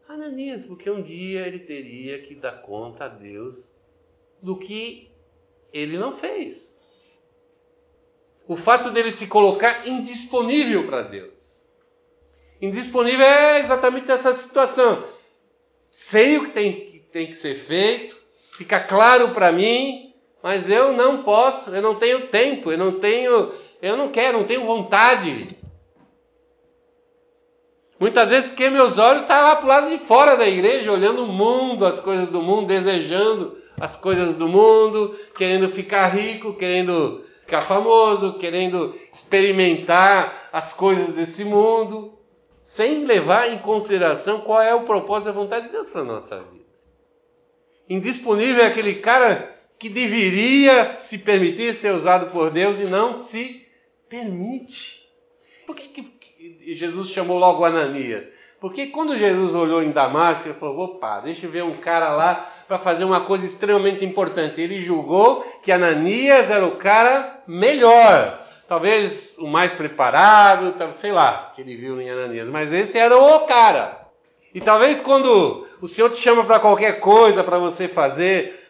Ananias, 0.07 0.67
porque 0.67 0.89
um 0.89 1.03
dia 1.03 1.49
ele 1.49 1.59
teria 1.59 2.23
que 2.23 2.37
dar 2.37 2.63
conta 2.63 3.07
a 3.07 3.09
Deus 3.09 3.77
do 4.41 4.57
que 4.57 5.11
ele 5.73 5.99
não 5.99 6.13
fez 6.13 6.87
o 8.47 8.57
fato 8.57 8.93
dele 8.93 9.11
se 9.11 9.27
colocar 9.27 9.89
indisponível 9.89 10.87
para 10.87 11.03
Deus. 11.03 11.68
Indisponível 12.61 13.25
é 13.25 13.61
exatamente 13.61 14.11
essa 14.11 14.35
situação. 14.35 15.05
Sei 15.91 16.39
o 16.39 16.45
que 16.45 16.51
tem, 16.51 16.73
que 16.85 16.99
tem 16.99 17.27
que 17.27 17.35
ser 17.35 17.55
feito, 17.55 18.17
fica 18.53 18.81
claro 18.81 19.31
para 19.31 19.53
mim, 19.53 20.13
mas 20.43 20.71
eu 20.71 20.93
não 20.93 21.23
posso, 21.23 21.75
eu 21.75 21.81
não 21.81 21.95
tenho 21.95 22.27
tempo, 22.29 22.71
eu 22.71 22.79
não 22.79 22.99
tenho, 22.99 23.53
eu 23.81 23.97
não 23.97 24.09
quero, 24.11 24.39
não 24.39 24.47
tenho 24.47 24.67
vontade. 24.67 25.57
Muitas 27.99 28.31
vezes 28.31 28.51
porque 28.51 28.71
meus 28.71 28.99
olhos 28.99 29.23
estão 29.23 29.37
tá 29.37 29.43
lá 29.43 29.57
para 29.57 29.65
o 29.65 29.69
lado 29.69 29.91
de 29.91 29.99
fora 29.99 30.37
da 30.37 30.47
igreja, 30.47 30.93
olhando 30.93 31.25
o 31.25 31.29
mundo, 31.29 31.85
as 31.85 32.01
coisas 32.01 32.29
do 32.29 32.41
mundo, 32.41 32.67
desejando 32.67 33.57
as 33.81 33.97
coisas 33.97 34.37
do 34.37 34.49
mundo, 34.49 35.17
querendo 35.37 35.69
ficar 35.69 36.07
rico, 36.09 36.55
querendo 36.55 37.25
ficar 37.41 37.63
famoso, 37.63 38.35
querendo 38.35 38.95
experimentar 39.13 40.49
as 40.53 40.73
coisas 40.73 41.15
desse 41.15 41.45
mundo, 41.45 42.18
sem 42.69 43.07
levar 43.07 43.51
em 43.51 43.59
consideração 43.61 44.43
qual 44.43 44.61
é 44.61 44.75
o 44.75 44.85
propósito 44.85 45.29
e 45.29 45.31
a 45.31 45.33
vontade 45.33 45.67
de 45.67 45.73
Deus 45.73 45.89
para 45.89 46.03
a 46.03 46.05
nossa 46.05 46.39
vida. 46.39 46.67
Indisponível 47.89 48.63
é 48.63 48.67
aquele 48.67 48.97
cara 48.97 49.59
que 49.79 49.89
deveria 49.89 50.99
se 50.99 51.21
permitir 51.21 51.73
ser 51.73 51.95
usado 51.95 52.31
por 52.31 52.51
Deus 52.51 52.79
e 52.79 52.85
não 52.85 53.15
se 53.15 53.67
permite. 54.07 55.09
Por 55.67 55.75
que, 55.75 55.89
que 55.89 56.75
Jesus 56.75 57.09
chamou 57.09 57.39
logo 57.39 57.65
Ananias? 57.65 58.27
Porque 58.61 58.89
quando 58.89 59.17
Jesus 59.17 59.55
olhou 59.55 59.83
em 59.83 59.91
Damasco, 59.91 60.47
ele 60.47 60.59
falou: 60.59 60.79
opa, 60.81 61.21
deixa 61.21 61.47
eu 61.47 61.51
ver 61.51 61.65
um 61.65 61.79
cara 61.79 62.11
lá 62.11 62.53
para 62.69 62.79
fazer 62.79 63.05
uma 63.05 63.23
coisa 63.23 63.47
extremamente 63.47 64.05
importante. 64.05 64.61
Ele 64.61 64.85
julgou 64.85 65.41
que 65.63 65.73
Ananias 65.73 66.51
era 66.51 66.67
o 66.67 66.77
cara 66.77 67.43
melhor, 67.47 68.47
talvez 68.69 69.37
o 69.39 69.49
mais 69.49 69.73
preparado, 69.73 70.93
sei 70.93 71.11
lá, 71.11 71.51
que 71.55 71.63
ele 71.63 71.75
viu 71.75 72.01
em 72.01 72.11
Ananias, 72.11 72.51
mas 72.51 72.73
esse 72.73 72.99
era 72.99 73.17
o 73.17 73.41
cara. 73.47 74.07
E 74.55 74.61
talvez 74.61 75.01
quando 75.01 75.67
o 75.81 75.89
Senhor 75.89 76.11
te 76.11 76.19
chama 76.19 76.45
para 76.45 76.61
qualquer 76.61 77.01
coisa 77.01 77.43
para 77.43 77.59
você 77.59 77.89
fazer, 77.89 78.69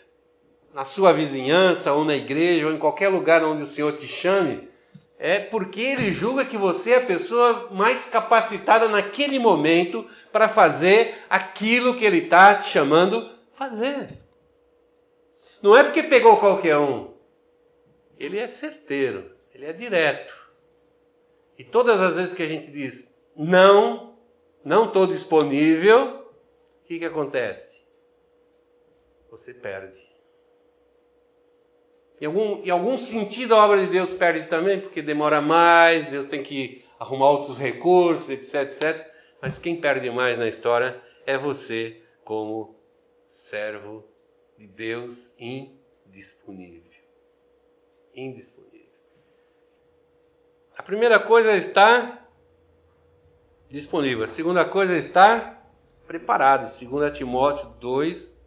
na 0.72 0.84
sua 0.84 1.12
vizinhança, 1.12 1.92
ou 1.92 2.04
na 2.04 2.14
igreja, 2.14 2.66
ou 2.66 2.72
em 2.72 2.78
qualquer 2.78 3.08
lugar 3.08 3.42
onde 3.42 3.62
o 3.62 3.66
Senhor 3.66 3.92
te 3.92 4.06
chame, 4.06 4.68
é 5.18 5.40
porque 5.40 5.80
ele 5.80 6.12
julga 6.12 6.44
que 6.44 6.56
você 6.56 6.92
é 6.92 6.98
a 6.98 7.04
pessoa 7.04 7.68
mais 7.72 8.06
capacitada 8.06 8.86
naquele 8.86 9.40
momento 9.40 10.06
para 10.30 10.48
fazer 10.48 11.24
aquilo 11.28 11.96
que 11.96 12.04
ele 12.04 12.18
está 12.18 12.54
te 12.54 12.68
chamando 12.68 13.28
fazer. 13.52 14.16
Não 15.60 15.76
é 15.76 15.82
porque 15.82 16.04
pegou 16.04 16.36
qualquer 16.36 16.78
um. 16.78 17.12
Ele 18.16 18.38
é 18.38 18.46
certeiro, 18.46 19.28
ele 19.58 19.66
é 19.66 19.72
direto. 19.72 20.48
E 21.58 21.64
todas 21.64 22.00
as 22.00 22.14
vezes 22.14 22.34
que 22.34 22.42
a 22.44 22.48
gente 22.48 22.70
diz 22.70 23.20
não, 23.36 24.16
não 24.64 24.86
estou 24.86 25.06
disponível, 25.06 26.30
o 26.82 26.86
que, 26.86 27.00
que 27.00 27.04
acontece? 27.04 27.88
Você 29.30 29.52
perde. 29.52 30.08
Em 32.20 32.26
algum, 32.26 32.64
em 32.64 32.70
algum 32.70 32.96
sentido 32.98 33.54
a 33.54 33.64
obra 33.64 33.84
de 33.84 33.92
Deus 33.92 34.14
perde 34.14 34.48
também, 34.48 34.80
porque 34.80 35.02
demora 35.02 35.40
mais, 35.40 36.06
Deus 36.06 36.26
tem 36.26 36.42
que 36.42 36.84
arrumar 36.98 37.30
outros 37.30 37.58
recursos, 37.58 38.30
etc, 38.30 38.62
etc. 38.62 39.12
Mas 39.42 39.58
quem 39.58 39.80
perde 39.80 40.08
mais 40.10 40.38
na 40.38 40.48
história 40.48 41.00
é 41.26 41.36
você, 41.36 42.00
como 42.24 42.76
servo 43.26 44.04
de 44.56 44.66
Deus 44.66 45.36
indisponível. 45.38 46.82
Indisponível. 48.14 48.67
A 50.78 50.82
primeira 50.82 51.18
coisa 51.18 51.56
estar 51.56 52.30
disponível. 53.68 54.24
A 54.24 54.28
segunda 54.28 54.64
coisa 54.64 54.96
estar 54.96 55.68
preparado. 56.06 56.60
2 56.60 57.18
Timóteo 57.18 57.68
2, 57.80 58.40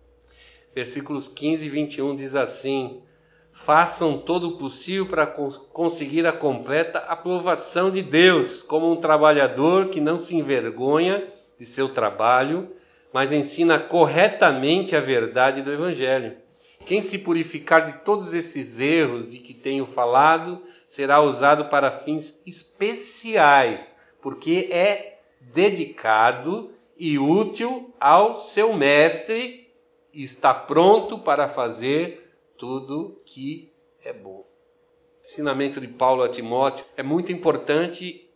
versículos 0.73 1.27
15 1.27 1.65
e 1.65 1.69
21 1.69 2.15
diz 2.15 2.33
assim: 2.33 3.03
façam 3.51 4.17
todo 4.17 4.47
o 4.47 4.57
possível 4.57 5.05
para 5.07 5.27
conseguir 5.27 6.25
a 6.25 6.31
completa 6.31 6.99
aprovação 6.99 7.91
de 7.91 8.01
Deus, 8.01 8.63
como 8.63 8.89
um 8.89 9.01
trabalhador 9.01 9.89
que 9.89 9.99
não 9.99 10.17
se 10.17 10.33
envergonha 10.35 11.27
de 11.59 11.65
seu 11.65 11.89
trabalho, 11.89 12.71
mas 13.11 13.33
ensina 13.33 13.77
corretamente 13.77 14.95
a 14.95 15.01
verdade 15.01 15.61
do 15.61 15.71
Evangelho. 15.71 16.37
Quem 16.85 17.01
se 17.01 17.19
purificar 17.19 17.85
de 17.85 18.05
todos 18.05 18.33
esses 18.33 18.79
erros 18.79 19.29
de 19.29 19.37
que 19.37 19.53
tenho 19.53 19.85
falado, 19.85 20.63
será 20.91 21.21
usado 21.21 21.69
para 21.69 21.89
fins 21.89 22.41
especiais, 22.45 24.05
porque 24.21 24.67
é 24.69 25.19
dedicado 25.39 26.71
e 26.97 27.17
útil 27.17 27.95
ao 27.97 28.35
seu 28.35 28.73
mestre 28.73 29.71
e 30.13 30.21
está 30.21 30.53
pronto 30.53 31.17
para 31.17 31.47
fazer 31.47 32.29
tudo 32.57 33.21
que 33.25 33.71
é 34.03 34.11
bom. 34.11 34.39
O 34.39 35.21
ensinamento 35.23 35.79
de 35.79 35.87
Paulo 35.87 36.23
a 36.23 36.29
Timóteo 36.29 36.85
é 36.97 37.01
muito 37.01 37.31
importante. 37.31 38.29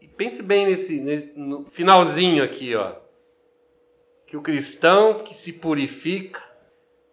E 0.00 0.06
pense 0.06 0.44
bem 0.44 0.64
nesse, 0.64 1.00
nesse 1.00 1.32
no 1.36 1.64
finalzinho 1.64 2.44
aqui, 2.44 2.76
ó. 2.76 2.94
Que 4.28 4.36
o 4.36 4.42
cristão 4.42 5.24
que 5.24 5.34
se 5.34 5.54
purifica 5.54 6.40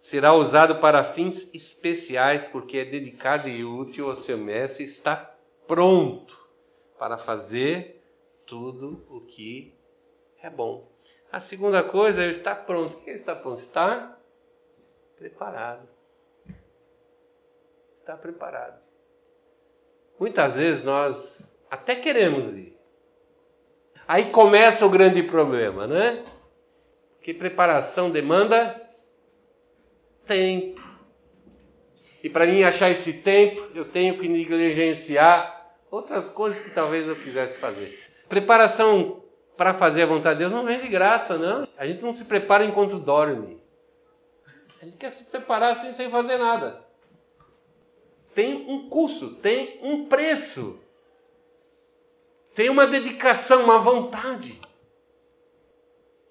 será 0.04 0.34
usado 0.34 0.76
para 0.76 1.04
fins 1.04 1.54
especiais, 1.54 2.46
porque 2.46 2.80
é 2.80 2.86
dedicado 2.86 3.48
e 3.48 3.64
útil 3.64 4.10
ao 4.10 4.16
seu 4.16 4.38
mestre, 4.38 4.84
está 4.84 5.16
pronto 5.66 6.38
para 7.00 7.18
fazer 7.18 8.04
tudo 8.46 9.06
o 9.10 9.22
que 9.22 9.74
é 10.42 10.50
bom. 10.50 10.92
A 11.32 11.40
segunda 11.40 11.82
coisa 11.82 12.24
é 12.24 12.30
estar 12.30 12.66
pronto. 12.66 12.98
O 12.98 13.02
que 13.02 13.12
é 13.12 13.14
estar 13.14 13.36
pronto? 13.38 13.60
Estar 13.60 14.22
preparado 15.18 15.94
estar 18.04 18.18
preparado. 18.18 18.78
Muitas 20.20 20.56
vezes 20.56 20.84
nós 20.84 21.66
até 21.72 21.96
queremos 21.96 22.56
ir. 22.58 22.78
Aí 24.06 24.30
começa 24.30 24.86
o 24.86 24.90
grande 24.90 25.24
problema, 25.24 25.88
né? 25.88 26.24
Que 27.22 27.34
preparação 27.34 28.12
demanda 28.12 28.83
tempo. 30.26 30.82
E 32.24 32.30
para 32.30 32.46
mim 32.48 32.64
achar 32.64 32.90
esse 32.90 33.22
tempo, 33.22 33.68
eu 33.76 33.86
tenho 33.86 34.18
que 34.18 34.28
negligenciar 34.28 35.76
outras 35.92 36.30
coisas 36.30 36.62
que 36.62 36.72
talvez 36.72 37.08
eu 37.08 37.16
quisesse 37.16 37.58
fazer. 37.58 38.00
Preparação 38.30 39.22
para 39.58 39.74
fazer 39.74 40.04
a 40.04 40.08
vontade 40.08 40.36
de 40.36 40.40
Deus 40.40 40.54
não 40.54 40.66
vem 40.66 40.80
de 40.80 40.88
graça, 40.88 41.38
não. 41.38 41.68
A 41.78 41.86
gente 41.86 42.02
não 42.02 42.14
se 42.14 42.26
prepara 42.26 42.66
enquanto 42.66 42.98
dorme. 42.98 43.62
A 44.82 44.86
gente 44.86 44.98
quer 44.98 45.10
se 45.10 45.30
preparar 45.30 45.72
assim 45.72 45.92
sem 45.92 46.10
fazer 46.10 46.38
nada 46.38 46.84
tem 48.34 48.70
um 48.70 48.90
custo, 48.90 49.36
tem 49.36 49.80
um 49.82 50.06
preço, 50.06 50.84
tem 52.56 52.70
uma 52.70 52.88
dedicação, 52.88 53.64
uma 53.64 53.80
vontade, 53.80 54.60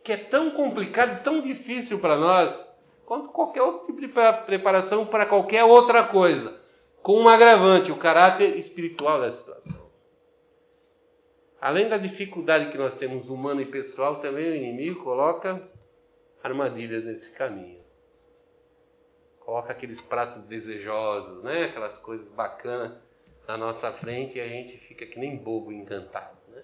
que 0.03 0.13
é 0.13 0.17
tão 0.17 0.51
complicado, 0.51 1.23
tão 1.23 1.41
difícil 1.41 2.01
para 2.01 2.17
nós, 2.17 2.72
quanto 3.13 3.29
qualquer 3.29 3.61
outro 3.61 3.85
tipo 3.89 4.01
de 4.01 4.09
preparação 4.09 5.05
para 5.05 5.27
qualquer 5.27 5.65
outra 5.65 6.03
coisa, 6.03 6.59
com 7.03 7.21
um 7.21 7.29
agravante, 7.29 7.93
o 7.93 7.99
caráter 7.99 8.57
espiritual 8.57 9.21
da 9.21 9.31
situação. 9.31 9.87
Além 11.61 11.91
da 11.91 11.99
dificuldade 11.99 12.73
que 12.73 12.79
nós 12.79 12.97
temos 12.97 13.29
humana 13.29 13.61
e 13.61 13.67
pessoal, 13.67 14.19
também 14.19 14.51
o 14.51 14.57
inimigo 14.57 15.05
coloca 15.05 15.63
armadilhas 16.43 17.05
nesse 17.05 17.37
caminho 17.37 17.83
coloca 19.41 19.73
aqueles 19.73 20.01
pratos 20.01 20.45
desejosos, 20.45 21.43
né? 21.43 21.65
Aquelas 21.65 21.99
coisas 21.99 22.31
bacanas 22.31 22.97
na 23.47 23.59
nossa 23.59 23.91
frente 23.91 24.39
e 24.39 24.41
a 24.41 24.49
gente 24.49 24.79
fica 24.79 25.05
que 25.05 25.19
nem 25.19 25.37
bobo 25.37 25.71
encantado, 25.71 26.39
né? 26.49 26.63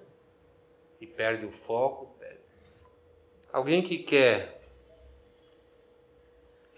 E 0.99 1.07
perde 1.07 1.45
o 1.45 1.51
foco. 1.51 2.17
Perde. 2.19 2.39
Alguém 3.53 3.83
que 3.83 3.99
quer 3.99 4.58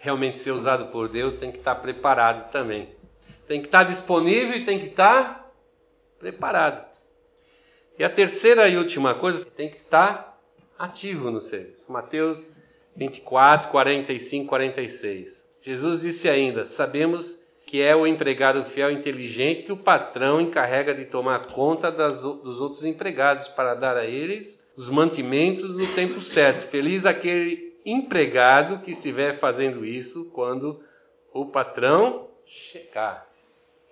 realmente 0.00 0.40
ser 0.40 0.50
usado 0.50 0.86
por 0.86 1.08
Deus 1.08 1.36
tem 1.36 1.52
que 1.52 1.58
estar 1.58 1.76
preparado 1.76 2.50
também. 2.50 2.88
Tem 3.46 3.60
que 3.60 3.68
estar 3.68 3.84
disponível 3.84 4.56
e 4.56 4.64
tem 4.64 4.78
que 4.78 4.86
estar 4.86 5.52
preparado. 6.18 6.84
E 7.98 8.02
a 8.02 8.08
terceira 8.08 8.66
e 8.66 8.78
última 8.78 9.14
coisa, 9.14 9.44
tem 9.44 9.68
que 9.68 9.76
estar 9.76 10.40
ativo 10.78 11.30
no 11.30 11.40
serviço. 11.40 11.92
Mateus 11.92 12.56
24, 12.96 13.70
45, 13.70 14.48
46. 14.48 15.50
Jesus 15.62 16.00
disse 16.00 16.28
ainda: 16.28 16.64
Sabemos 16.64 17.44
que 17.66 17.82
é 17.82 17.94
o 17.94 18.06
empregado 18.06 18.64
fiel 18.64 18.90
e 18.90 18.94
inteligente 18.94 19.64
que 19.64 19.72
o 19.72 19.76
patrão 19.76 20.40
encarrega 20.40 20.94
de 20.94 21.04
tomar 21.04 21.48
conta 21.48 21.92
das, 21.92 22.22
dos 22.22 22.60
outros 22.60 22.84
empregados 22.84 23.48
para 23.48 23.74
dar 23.74 23.96
a 23.96 24.06
eles 24.06 24.66
os 24.76 24.88
mantimentos 24.88 25.76
no 25.76 25.86
tempo 25.88 26.22
certo. 26.22 26.68
Feliz 26.68 27.04
aquele 27.04 27.69
empregado 27.84 28.80
que 28.80 28.92
estiver 28.92 29.38
fazendo 29.38 29.84
isso 29.84 30.30
quando 30.30 30.82
o 31.32 31.46
patrão 31.46 32.28
chegar. 32.46 33.30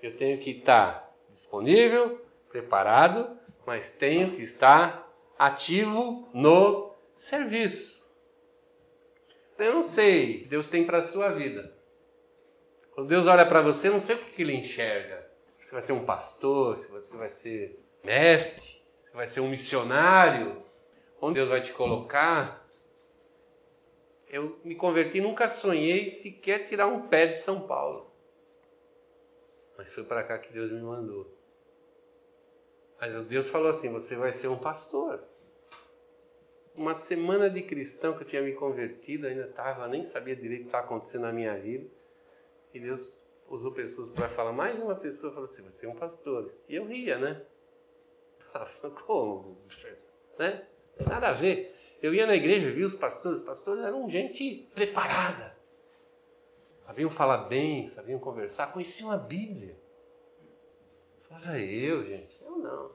Eu 0.03 0.17
tenho 0.17 0.39
que 0.39 0.51
estar 0.51 1.15
disponível, 1.29 2.21
preparado, 2.49 3.37
mas 3.67 3.97
tenho 3.97 4.33
que 4.33 4.43
estar 4.43 5.09
ativo 5.39 6.29
no 6.33 6.93
serviço. 7.17 8.09
Eu 9.59 9.75
não 9.75 9.83
sei, 9.83 10.45
Deus 10.47 10.69
tem 10.69 10.87
para 10.87 10.99
a 10.99 11.03
sua 11.03 11.31
vida. 11.31 11.73
Quando 12.93 13.09
Deus 13.09 13.27
olha 13.27 13.45
para 13.45 13.61
você, 13.61 13.91
não 13.91 14.01
sei 14.01 14.17
o 14.17 14.19
que 14.19 14.43
ele 14.43 14.55
enxerga. 14.55 15.29
Se 15.57 15.67
você 15.67 15.73
vai 15.73 15.83
ser 15.83 15.93
um 15.93 16.05
pastor, 16.05 16.77
se 16.77 16.91
você 16.91 17.17
vai 17.17 17.29
ser 17.29 17.81
mestre, 18.05 18.81
se 19.03 19.13
vai 19.13 19.27
ser 19.27 19.41
um 19.41 19.49
missionário, 19.49 20.63
onde 21.21 21.35
Deus 21.35 21.49
vai 21.49 21.61
te 21.61 21.73
colocar. 21.73 22.68
Eu 24.31 24.59
me 24.63 24.75
converti, 24.75 25.21
nunca 25.21 25.49
sonhei 25.49 26.07
sequer 26.07 26.67
tirar 26.67 26.87
um 26.87 27.09
pé 27.09 27.27
de 27.27 27.37
São 27.37 27.67
Paulo. 27.67 28.11
Mas 29.77 29.95
foi 29.95 30.05
para 30.05 30.23
cá 30.23 30.39
que 30.39 30.53
Deus 30.53 30.71
me 30.71 30.83
mandou. 30.83 31.27
Mas 33.01 33.15
Deus 33.27 33.49
falou 33.49 33.69
assim: 33.69 33.93
você 33.93 34.17
vai 34.17 34.33
ser 34.33 34.49
um 34.49 34.59
pastor. 34.59 35.23
Uma 36.77 36.95
semana 36.95 37.49
de 37.49 37.63
cristão 37.63 38.15
que 38.15 38.23
eu 38.23 38.27
tinha 38.27 38.43
me 38.43 38.53
convertido, 38.53 39.27
ainda 39.27 39.47
estava, 39.47 39.89
nem 39.89 40.05
sabia 40.05 40.37
direito 40.37 40.61
o 40.61 40.63
que 40.65 40.69
estava 40.69 40.85
acontecendo 40.85 41.23
na 41.23 41.33
minha 41.33 41.57
vida. 41.59 41.89
E 42.75 42.81
Deus 42.81 43.29
usou 43.49 43.73
pessoas 43.73 44.11
para 44.11 44.29
falar, 44.29 44.53
mais 44.53 44.79
uma 44.79 44.95
pessoa 44.95 45.33
falou 45.33 45.49
assim: 45.49 45.63
você 45.63 45.87
é 45.87 45.89
um 45.89 45.97
pastor. 45.97 46.53
E 46.69 46.75
eu 46.75 46.85
ria, 46.85 47.19
né? 47.19 47.43
Como? 49.07 49.57
Né? 50.39 50.67
Nada 51.07 51.29
a 51.29 51.33
ver. 51.33 51.78
Eu 52.01 52.15
ia 52.15 52.27
na 52.27 52.37
igreja, 52.37 52.71
via 52.71 52.87
os 52.87 52.95
pastores, 52.95 53.41
os 53.41 53.45
pastores 53.45 53.85
eram 53.85 54.09
gente 54.09 54.69
preparada. 54.75 55.57
Sabiam 56.87 57.11
falar 57.11 57.49
bem, 57.49 57.89
sabiam 57.89 58.19
conversar, 58.19 58.73
conheciam 58.73 59.11
a 59.11 59.17
Bíblia. 59.17 59.77
Falava 61.29 61.59
eu, 61.59 62.05
gente, 62.07 62.41
eu 62.43 62.57
não. 62.57 62.91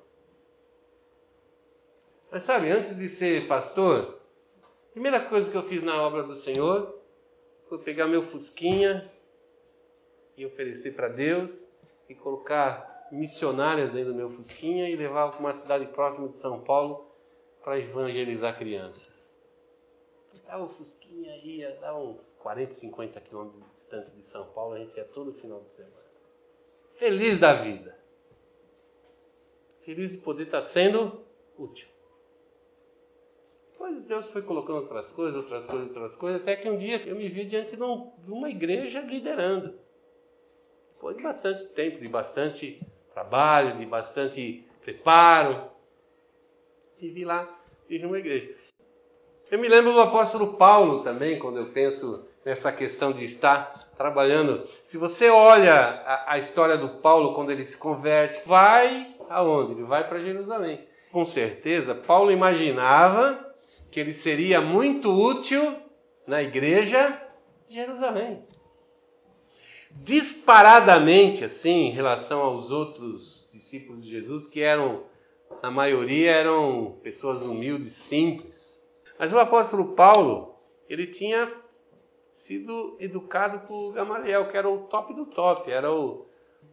Mas 2.31 2.43
sabe, 2.43 2.71
antes 2.71 2.97
de 2.97 3.07
ser 3.09 3.47
pastor, 3.47 4.19
a 4.63 4.91
primeira 4.93 5.19
coisa 5.19 5.51
que 5.51 5.55
eu 5.55 5.67
fiz 5.67 5.83
na 5.83 6.01
obra 6.01 6.23
do 6.23 6.33
Senhor 6.33 6.99
foi 7.69 7.77
pegar 7.79 8.07
meu 8.07 8.23
fusquinha 8.23 9.07
e 10.35 10.45
oferecer 10.45 10.95
para 10.95 11.09
Deus 11.09 11.71
e 12.09 12.15
colocar 12.15 13.07
missionárias 13.11 13.91
dentro 13.91 14.13
do 14.13 14.17
meu 14.17 14.29
fusquinha 14.29 14.89
e 14.89 14.95
levar 14.95 15.31
para 15.31 15.39
uma 15.39 15.53
cidade 15.53 15.85
próxima 15.87 16.27
de 16.27 16.37
São 16.37 16.61
Paulo 16.61 17.12
para 17.63 17.79
evangelizar 17.79 18.57
crianças. 18.57 19.39
Ficava 20.31 20.63
o 20.63 20.67
Fusquinha 20.67 21.35
ia 21.37 21.71
dar 21.79 21.95
uns 21.95 22.33
40, 22.33 22.71
50 22.71 23.21
quilômetros 23.21 23.63
distante 23.71 24.11
de 24.11 24.21
São 24.21 24.51
Paulo, 24.51 24.75
a 24.75 24.79
gente 24.79 24.95
ia 24.97 25.05
todo 25.05 25.33
final 25.33 25.61
de 25.61 25.71
semana. 25.71 26.03
Feliz 26.97 27.39
da 27.39 27.53
vida. 27.53 27.97
Feliz 29.85 30.11
de 30.11 30.17
poder 30.19 30.43
estar 30.43 30.61
sendo 30.61 31.23
útil. 31.57 31.87
Depois 33.71 34.05
Deus 34.07 34.27
foi 34.27 34.41
colocando 34.41 34.77
outras 34.77 35.11
coisas, 35.11 35.35
outras 35.35 35.67
coisas, 35.67 35.87
outras 35.89 36.15
coisas, 36.15 36.41
até 36.41 36.55
que 36.55 36.69
um 36.69 36.77
dia 36.77 36.97
eu 37.07 37.15
me 37.15 37.27
vi 37.29 37.45
diante 37.45 37.75
de 37.75 38.31
uma 38.31 38.49
igreja 38.49 39.01
liderando. 39.01 39.77
Depois 40.93 41.17
de 41.17 41.23
bastante 41.23 41.65
tempo, 41.67 41.99
de 41.99 42.07
bastante 42.07 42.81
trabalho, 43.13 43.77
de 43.77 43.85
bastante 43.85 44.65
preparo, 44.81 45.72
estive 47.03 47.25
lá, 47.25 47.49
fiz 47.87 48.01
uma 48.03 48.17
igreja. 48.17 48.49
Eu 49.51 49.59
me 49.59 49.67
lembro 49.67 49.91
do 49.91 49.99
apóstolo 49.99 50.53
Paulo 50.53 51.03
também, 51.03 51.37
quando 51.37 51.57
eu 51.57 51.65
penso 51.67 52.25
nessa 52.45 52.71
questão 52.71 53.11
de 53.11 53.25
estar 53.25 53.91
trabalhando. 53.97 54.65
Se 54.85 54.97
você 54.97 55.29
olha 55.29 55.73
a, 55.73 56.33
a 56.33 56.37
história 56.37 56.77
do 56.77 56.87
Paulo 56.87 57.33
quando 57.33 57.51
ele 57.51 57.65
se 57.65 57.77
converte, 57.77 58.47
vai 58.47 59.13
aonde? 59.29 59.73
Ele 59.73 59.83
vai 59.83 60.07
para 60.07 60.21
Jerusalém. 60.21 60.87
Com 61.11 61.25
certeza, 61.25 61.93
Paulo 61.93 62.31
imaginava 62.31 63.53
que 63.91 63.99
ele 63.99 64.13
seria 64.13 64.61
muito 64.61 65.11
útil 65.11 65.75
na 66.25 66.41
igreja 66.41 67.21
de 67.67 67.75
Jerusalém. 67.75 68.43
Disparadamente, 69.91 71.43
assim, 71.43 71.87
em 71.87 71.91
relação 71.91 72.41
aos 72.41 72.71
outros 72.71 73.49
discípulos 73.53 74.03
de 74.03 74.09
Jesus, 74.09 74.47
que 74.47 74.61
eram 74.61 75.03
na 75.61 75.69
maioria 75.69 76.31
eram 76.31 76.97
pessoas 77.03 77.43
humildes, 77.43 77.93
simples. 77.93 78.91
Mas 79.17 79.31
o 79.33 79.39
apóstolo 79.39 79.93
Paulo, 79.93 80.55
ele 80.89 81.07
tinha 81.07 81.51
sido 82.31 82.97
educado 82.99 83.67
por 83.67 83.93
Gamaliel, 83.93 84.49
que 84.49 84.57
era 84.57 84.67
o 84.69 84.87
top 84.87 85.13
do 85.13 85.25
top, 85.27 85.71
era 85.71 85.93
o, 85.93 86.25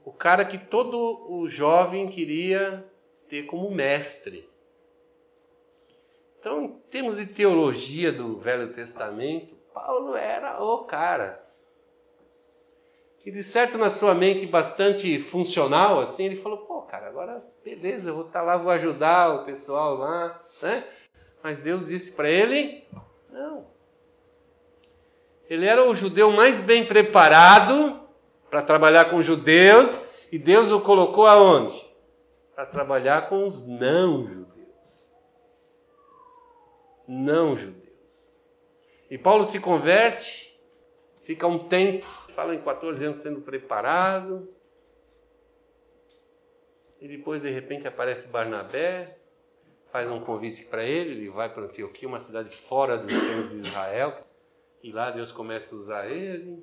o 0.04 0.12
cara 0.12 0.44
que 0.44 0.58
todo 0.58 1.26
o 1.28 1.48
jovem 1.48 2.08
queria 2.08 2.84
ter 3.28 3.44
como 3.44 3.70
mestre. 3.70 4.48
Então, 6.38 6.64
em 6.64 6.68
termos 6.90 7.18
de 7.18 7.26
teologia 7.26 8.10
do 8.10 8.38
Velho 8.38 8.72
Testamento, 8.72 9.54
Paulo 9.74 10.16
era 10.16 10.62
o 10.62 10.84
cara. 10.84 11.44
E 13.24 13.30
de 13.30 13.44
certo 13.44 13.76
na 13.76 13.90
sua 13.90 14.14
mente 14.14 14.46
bastante 14.46 15.20
funcional, 15.20 16.00
assim, 16.00 16.24
ele 16.24 16.36
falou, 16.36 16.58
beleza, 17.80 18.10
eu 18.10 18.14
vou 18.14 18.26
estar 18.26 18.40
tá 18.40 18.44
lá, 18.44 18.56
vou 18.58 18.70
ajudar 18.70 19.34
o 19.34 19.44
pessoal 19.44 19.96
lá, 19.96 20.38
né? 20.62 20.84
Mas 21.42 21.60
Deus 21.60 21.86
disse 21.86 22.12
para 22.12 22.28
ele, 22.28 22.86
não. 23.30 23.66
Ele 25.48 25.64
era 25.64 25.82
o 25.82 25.94
judeu 25.94 26.30
mais 26.30 26.60
bem 26.60 26.84
preparado 26.84 27.98
para 28.50 28.62
trabalhar 28.62 29.06
com 29.06 29.22
judeus 29.22 30.10
e 30.30 30.38
Deus 30.38 30.70
o 30.70 30.80
colocou 30.80 31.26
aonde? 31.26 31.82
Para 32.54 32.66
trabalhar 32.66 33.28
com 33.28 33.46
os 33.46 33.66
não 33.66 34.28
judeus. 34.28 35.12
Não 37.08 37.56
judeus. 37.56 38.38
E 39.10 39.16
Paulo 39.16 39.46
se 39.46 39.58
converte, 39.58 40.54
fica 41.22 41.46
um 41.46 41.58
tempo 41.58 42.06
fala 42.30 42.54
em 42.54 42.62
14 42.62 43.04
anos 43.04 43.18
sendo 43.18 43.40
preparado. 43.40 44.48
E 47.00 47.08
depois, 47.08 47.40
de 47.40 47.50
repente, 47.50 47.88
aparece 47.88 48.30
Barnabé, 48.30 49.16
faz 49.90 50.10
um 50.10 50.20
convite 50.20 50.64
para 50.64 50.84
ele, 50.84 51.12
ele 51.12 51.30
vai 51.30 51.52
para 51.52 51.62
Antioquia, 51.62 52.08
uma 52.08 52.20
cidade 52.20 52.54
fora 52.54 52.98
dos 52.98 53.12
termos 53.12 53.50
de 53.50 53.56
Israel, 53.56 54.26
e 54.82 54.92
lá 54.92 55.10
Deus 55.10 55.32
começa 55.32 55.74
a 55.74 55.78
usar 55.78 56.10
ele. 56.10 56.62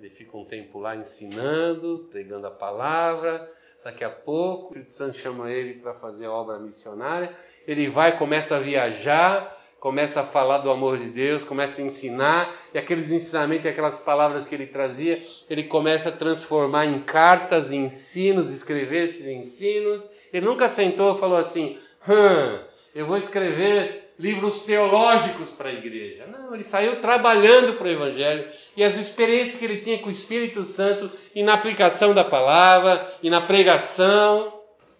Ele 0.00 0.10
fica 0.10 0.36
um 0.36 0.44
tempo 0.44 0.78
lá 0.78 0.94
ensinando, 0.94 2.08
pregando 2.10 2.46
a 2.46 2.50
palavra. 2.50 3.50
Daqui 3.82 4.04
a 4.04 4.10
pouco, 4.10 4.66
o 4.66 4.78
Espírito 4.78 4.92
Santo 4.92 5.16
chama 5.16 5.50
ele 5.50 5.80
para 5.80 5.94
fazer 5.94 6.26
a 6.26 6.32
obra 6.32 6.58
missionária. 6.58 7.34
Ele 7.66 7.88
vai, 7.88 8.16
começa 8.16 8.56
a 8.56 8.60
viajar, 8.60 9.57
começa 9.80 10.20
a 10.20 10.24
falar 10.24 10.58
do 10.58 10.70
amor 10.70 10.98
de 10.98 11.08
Deus, 11.08 11.44
começa 11.44 11.80
a 11.80 11.84
ensinar, 11.84 12.52
e 12.74 12.78
aqueles 12.78 13.12
ensinamentos 13.12 13.66
e 13.66 13.68
aquelas 13.68 13.98
palavras 13.98 14.46
que 14.46 14.54
ele 14.54 14.66
trazia, 14.66 15.22
ele 15.48 15.64
começa 15.64 16.08
a 16.08 16.12
transformar 16.12 16.86
em 16.86 17.00
cartas, 17.00 17.70
em 17.70 17.84
ensinos, 17.84 18.50
escrever 18.50 19.04
esses 19.04 19.26
ensinos. 19.26 20.02
Ele 20.32 20.44
nunca 20.44 20.68
sentou 20.68 21.16
e 21.16 21.20
falou 21.20 21.38
assim: 21.38 21.78
hum, 22.08 22.58
eu 22.94 23.06
vou 23.06 23.16
escrever 23.16 24.12
livros 24.18 24.64
teológicos 24.64 25.52
para 25.52 25.68
a 25.68 25.72
igreja. 25.72 26.26
Não, 26.26 26.52
ele 26.54 26.64
saiu 26.64 27.00
trabalhando 27.00 27.74
para 27.74 27.86
o 27.86 27.90
Evangelho 27.90 28.48
e 28.76 28.82
as 28.82 28.96
experiências 28.96 29.58
que 29.58 29.64
ele 29.64 29.78
tinha 29.78 29.98
com 29.98 30.08
o 30.08 30.12
Espírito 30.12 30.64
Santo 30.64 31.10
e 31.34 31.42
na 31.42 31.54
aplicação 31.54 32.12
da 32.12 32.24
palavra 32.24 33.14
e 33.22 33.30
na 33.30 33.40
pregação. 33.40 34.52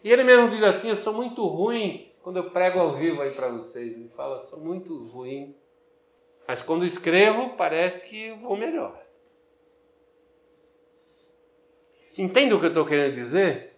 E 0.04 0.12
ele 0.12 0.22
mesmo 0.22 0.48
diz 0.48 0.62
assim: 0.62 0.88
Eu 0.88 0.96
sou 0.96 1.12
muito 1.12 1.44
ruim 1.46 2.07
quando 2.22 2.36
eu 2.38 2.50
prego 2.50 2.80
ao 2.80 2.96
vivo 2.96 3.22
aí 3.22 3.30
para 3.32 3.48
vocês, 3.48 3.92
ele 3.92 4.10
fala, 4.16 4.40
sou 4.40 4.60
muito 4.60 5.06
ruim. 5.08 5.54
Mas 6.46 6.62
quando 6.62 6.84
escrevo, 6.84 7.50
parece 7.56 8.08
que 8.08 8.32
vou 8.34 8.56
melhor. 8.56 8.98
Entende 12.16 12.52
o 12.54 12.58
que 12.58 12.66
eu 12.66 12.70
estou 12.70 12.84
querendo 12.84 13.14
dizer? 13.14 13.76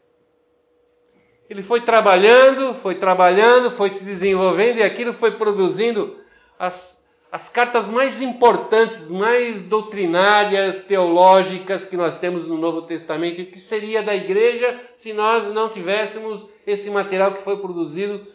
Ele 1.48 1.62
foi 1.62 1.81
trabalhando, 1.81 2.74
foi 2.74 2.94
trabalhando, 2.94 3.70
foi 3.70 3.90
se 3.90 4.05
desenvolvendo 4.05 4.79
e 4.79 4.83
aquilo 4.83 5.12
foi 5.12 5.33
produzindo 5.33 6.16
as, 6.59 6.99
as 7.33 7.49
cartas 7.49 7.88
mais 7.88 8.21
importantes, 8.21 9.11
mais 9.11 9.62
doutrinárias, 9.64 10.85
teológicas 10.85 11.85
que 11.85 11.97
nós 11.97 12.19
temos 12.19 12.47
no 12.47 12.59
Novo 12.59 12.83
Testamento. 12.83 13.40
O 13.40 13.47
que 13.47 13.59
seria 13.59 14.03
da 14.03 14.14
igreja 14.14 14.81
se 14.97 15.12
nós 15.12 15.47
não 15.55 15.69
tivéssemos 15.69 16.45
esse 16.66 16.90
material 16.90 17.33
que 17.33 17.43
foi 17.43 17.59
produzido 17.59 18.27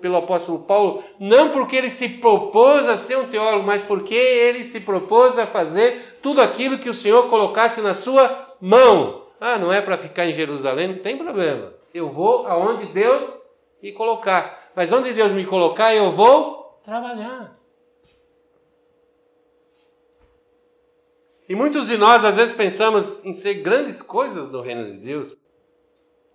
pelo 0.00 0.16
apóstolo 0.16 0.60
Paulo, 0.60 1.04
não 1.20 1.50
porque 1.50 1.76
ele 1.76 1.90
se 1.90 2.08
propôs 2.08 2.88
a 2.88 2.96
ser 2.96 3.18
um 3.18 3.28
teólogo, 3.28 3.66
mas 3.66 3.82
porque 3.82 4.14
ele 4.14 4.64
se 4.64 4.80
propôs 4.80 5.38
a 5.38 5.46
fazer 5.46 6.18
tudo 6.22 6.40
aquilo 6.40 6.78
que 6.78 6.88
o 6.88 6.94
Senhor 6.94 7.28
colocasse 7.28 7.82
na 7.82 7.94
sua 7.94 8.56
mão. 8.60 9.24
Ah, 9.38 9.58
não 9.58 9.70
é 9.70 9.82
para 9.82 9.98
ficar 9.98 10.26
em 10.26 10.32
Jerusalém? 10.32 10.88
Não 10.88 10.98
tem 11.00 11.18
problema. 11.18 11.74
Eu 11.92 12.10
vou 12.10 12.46
aonde 12.46 12.86
Deus 12.86 13.42
me 13.82 13.92
colocar. 13.92 14.70
Mas 14.74 14.90
onde 14.90 15.12
Deus 15.12 15.32
me 15.32 15.44
colocar, 15.44 15.94
eu 15.94 16.10
vou 16.10 16.80
trabalhar. 16.82 17.54
E 21.48 21.54
muitos 21.54 21.86
de 21.86 21.96
nós 21.96 22.24
às 22.24 22.36
vezes 22.36 22.56
pensamos 22.56 23.24
em 23.24 23.34
ser 23.34 23.54
grandes 23.62 24.00
coisas 24.00 24.50
no 24.50 24.60
reino 24.60 24.84
de 24.92 24.98
Deus, 24.98 25.36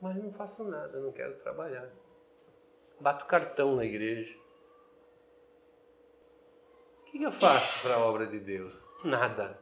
mas 0.01 0.15
não 0.15 0.31
faço 0.31 0.69
nada, 0.69 0.99
não 0.99 1.11
quero 1.11 1.35
trabalhar 1.39 1.89
bato 2.99 3.25
cartão 3.25 3.75
na 3.75 3.85
igreja. 3.85 4.35
O 7.01 7.11
que 7.11 7.23
eu 7.23 7.31
faço 7.31 7.81
para 7.81 7.95
a 7.95 8.05
obra 8.05 8.27
de 8.27 8.39
Deus? 8.39 8.87
Nada. 9.03 9.59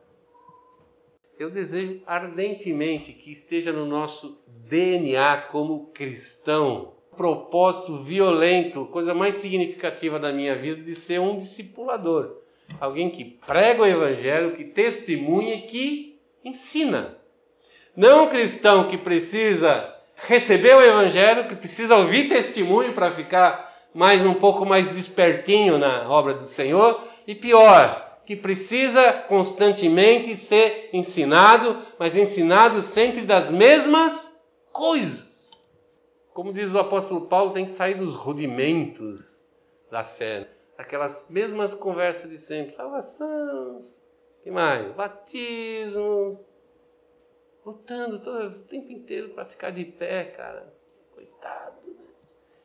Eu 1.39 1.49
desejo 1.49 2.01
ardentemente 2.05 3.13
que 3.13 3.31
esteja 3.31 3.71
no 3.71 3.86
nosso 3.86 4.43
DNA 4.47 5.43
como 5.51 5.91
cristão, 5.91 6.95
propósito 7.15 8.03
violento, 8.03 8.88
coisa 8.88 9.13
mais 9.13 9.36
significativa 9.36 10.19
da 10.19 10.33
minha 10.33 10.60
vida 10.60 10.81
de 10.81 10.95
ser 10.95 11.19
um 11.19 11.38
discipulador. 11.38 12.41
Alguém 12.80 13.10
que 13.10 13.23
prega 13.23 13.82
o 13.82 13.86
Evangelho, 13.86 14.56
que 14.56 14.63
testemunha 14.63 15.56
e 15.56 15.62
que 15.62 16.19
ensina. 16.43 17.17
Não 17.95 18.25
um 18.25 18.30
cristão 18.30 18.88
que 18.88 18.97
precisa 18.97 19.95
receber 20.15 20.75
o 20.75 20.82
Evangelho, 20.82 21.47
que 21.47 21.56
precisa 21.56 21.95
ouvir 21.95 22.30
testemunho 22.30 22.93
para 22.93 23.12
ficar 23.12 23.67
mais 23.93 24.25
um 24.25 24.34
pouco 24.34 24.65
mais 24.65 24.95
despertinho 24.95 25.77
na 25.77 26.10
obra 26.10 26.34
do 26.34 26.45
Senhor, 26.45 27.01
e 27.25 27.34
pior, 27.34 28.19
que 28.25 28.36
precisa 28.36 29.13
constantemente 29.13 30.36
ser 30.36 30.89
ensinado, 30.93 31.77
mas 31.97 32.15
ensinado 32.15 32.82
sempre 32.82 33.21
das 33.21 33.49
mesmas 33.49 34.45
coisas. 34.71 35.51
Como 36.34 36.53
diz 36.53 36.73
o 36.73 36.80
apóstolo 36.80 37.21
Paulo, 37.21 37.53
tem 37.53 37.65
que 37.65 37.71
sair 37.71 37.95
dos 37.95 38.13
rudimentos 38.13 39.43
da 39.89 40.03
fé, 40.03 40.47
aquelas 40.77 41.29
mesmas 41.29 41.73
conversas 41.73 42.29
de 42.29 42.37
sempre, 42.37 42.71
salvação, 42.71 43.81
que 44.43 44.51
mais? 44.51 44.93
Batismo, 44.95 46.45
lutando 47.65 48.19
todo 48.19 48.47
o 48.47 48.63
tempo 48.63 48.91
inteiro 48.91 49.29
para 49.29 49.45
ficar 49.45 49.71
de 49.71 49.83
pé, 49.83 50.25
cara. 50.25 50.73
Coitado. 51.13 51.75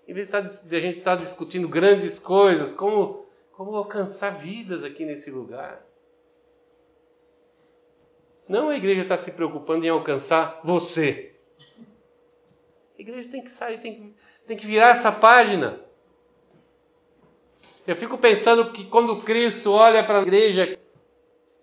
Em 0.07 0.12
vez 0.12 0.29
de 0.29 0.77
a 0.77 0.81
gente 0.81 0.98
estar 0.98 1.16
discutindo 1.16 1.68
grandes 1.68 2.18
coisas, 2.18 2.75
como, 2.75 3.25
como 3.53 3.75
alcançar 3.75 4.31
vidas 4.31 4.85
aqui 4.85 5.05
nesse 5.05 5.31
lugar. 5.31 5.85
Não 8.48 8.68
a 8.68 8.77
igreja 8.77 9.03
está 9.03 9.16
se 9.16 9.33
preocupando 9.33 9.87
em 9.87 9.88
alcançar 9.88 10.61
você. 10.62 11.35
A 12.98 13.01
igreja 13.01 13.31
tem 13.31 13.42
que 13.42 13.51
sair, 13.51 13.81
tem 13.81 13.94
que, 13.94 14.14
tem 14.46 14.57
que 14.57 14.66
virar 14.66 14.90
essa 14.90 15.11
página. 15.11 15.81
Eu 17.87 17.97
fico 17.97 18.16
pensando 18.16 18.71
que 18.71 18.85
quando 18.85 19.16
Cristo 19.23 19.73
olha 19.73 20.05
para 20.05 20.21
a 20.21 20.23
igreja, 20.23 20.79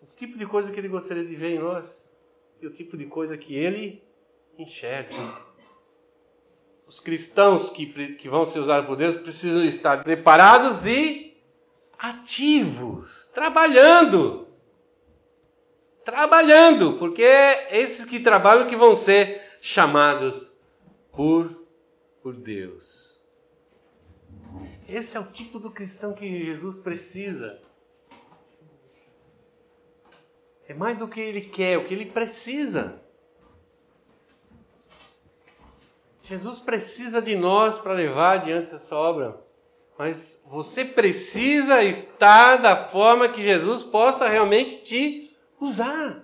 o 0.02 0.18
tipo 0.18 0.38
de 0.38 0.46
coisa 0.46 0.72
que 0.72 0.80
ele 0.80 0.90
gostaria 0.90 1.24
de 1.24 1.36
ver 1.36 1.56
em 1.56 1.60
nós 1.60 2.14
e 2.62 2.68
o 2.68 2.72
tipo 2.72 2.98
de 2.98 3.06
coisa 3.06 3.38
que 3.38 3.56
ele 3.56 4.04
enxerga. 4.58 5.16
Os 6.88 7.00
cristãos 7.00 7.70
que, 7.70 7.86
que 8.16 8.28
vão 8.28 8.46
ser 8.46 8.60
usados 8.60 8.86
por 8.86 8.98
Deus 8.98 9.16
precisam 9.16 9.64
estar 9.64 10.04
preparados 10.04 10.86
e 10.86 11.38
ativos, 11.98 13.32
trabalhando. 13.34 14.46
Trabalhando, 16.04 16.94
porque 16.94 17.24
é 17.24 17.80
esses 17.80 18.06
que 18.06 18.20
trabalham 18.20 18.68
que 18.68 18.76
vão 18.76 18.96
ser 18.96 19.42
chamados 19.62 20.58
por, 21.14 21.50
por 22.22 22.34
Deus. 22.34 22.99
Esse 24.90 25.18
é 25.18 25.20
o 25.20 25.32
tipo 25.32 25.60
do 25.60 25.70
cristão 25.70 26.14
que 26.14 26.46
Jesus 26.46 26.80
precisa. 26.80 27.60
É 30.68 30.74
mais 30.74 30.98
do 30.98 31.08
que 31.08 31.20
ele 31.20 31.42
quer, 31.42 31.78
o 31.78 31.86
que 31.86 31.94
ele 31.94 32.08
precisa. 32.08 33.00
Jesus 36.24 36.60
precisa 36.60 37.22
de 37.22 37.36
nós 37.36 37.78
para 37.80 37.94
levar 37.94 38.40
adiante 38.40 38.74
essa 38.74 38.96
obra. 38.96 39.40
Mas 39.98 40.46
você 40.50 40.86
precisa 40.86 41.84
estar 41.84 42.58
da 42.58 42.76
forma 42.76 43.30
que 43.30 43.44
Jesus 43.44 43.84
possa 43.84 44.28
realmente 44.28 44.78
te 44.84 45.36
usar. 45.60 46.24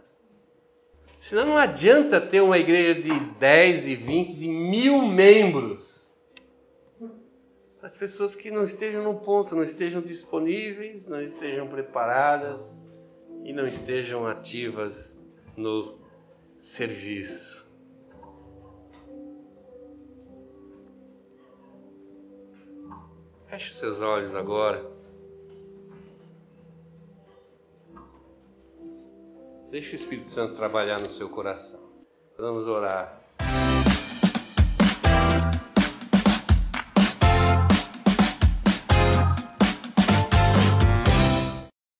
Senão 1.20 1.46
não 1.46 1.58
adianta 1.58 2.22
ter 2.22 2.42
uma 2.42 2.58
igreja 2.58 3.02
de 3.02 3.20
10, 3.20 3.86
de 3.86 3.96
20, 3.96 4.34
de 4.34 4.48
mil 4.48 5.02
membros. 5.08 5.95
As 7.86 7.96
pessoas 7.96 8.34
que 8.34 8.50
não 8.50 8.64
estejam 8.64 9.04
no 9.04 9.20
ponto, 9.20 9.56
não 9.56 9.62
estejam 9.62 10.02
disponíveis, 10.02 11.08
não 11.08 11.22
estejam 11.22 11.68
preparadas 11.68 12.84
e 13.44 13.54
não 13.54 13.64
estejam 13.64 14.26
ativas 14.26 15.20
no 15.56 15.96
serviço. 16.58 17.64
Feche 23.48 23.76
seus 23.76 24.02
olhos 24.02 24.34
agora. 24.34 24.84
Deixe 29.70 29.94
o 29.94 29.96
Espírito 29.96 30.32
Santo 30.32 30.56
trabalhar 30.56 31.00
no 31.00 31.10
seu 31.10 31.30
coração. 31.30 31.88
Vamos 32.40 32.66
orar. 32.66 33.25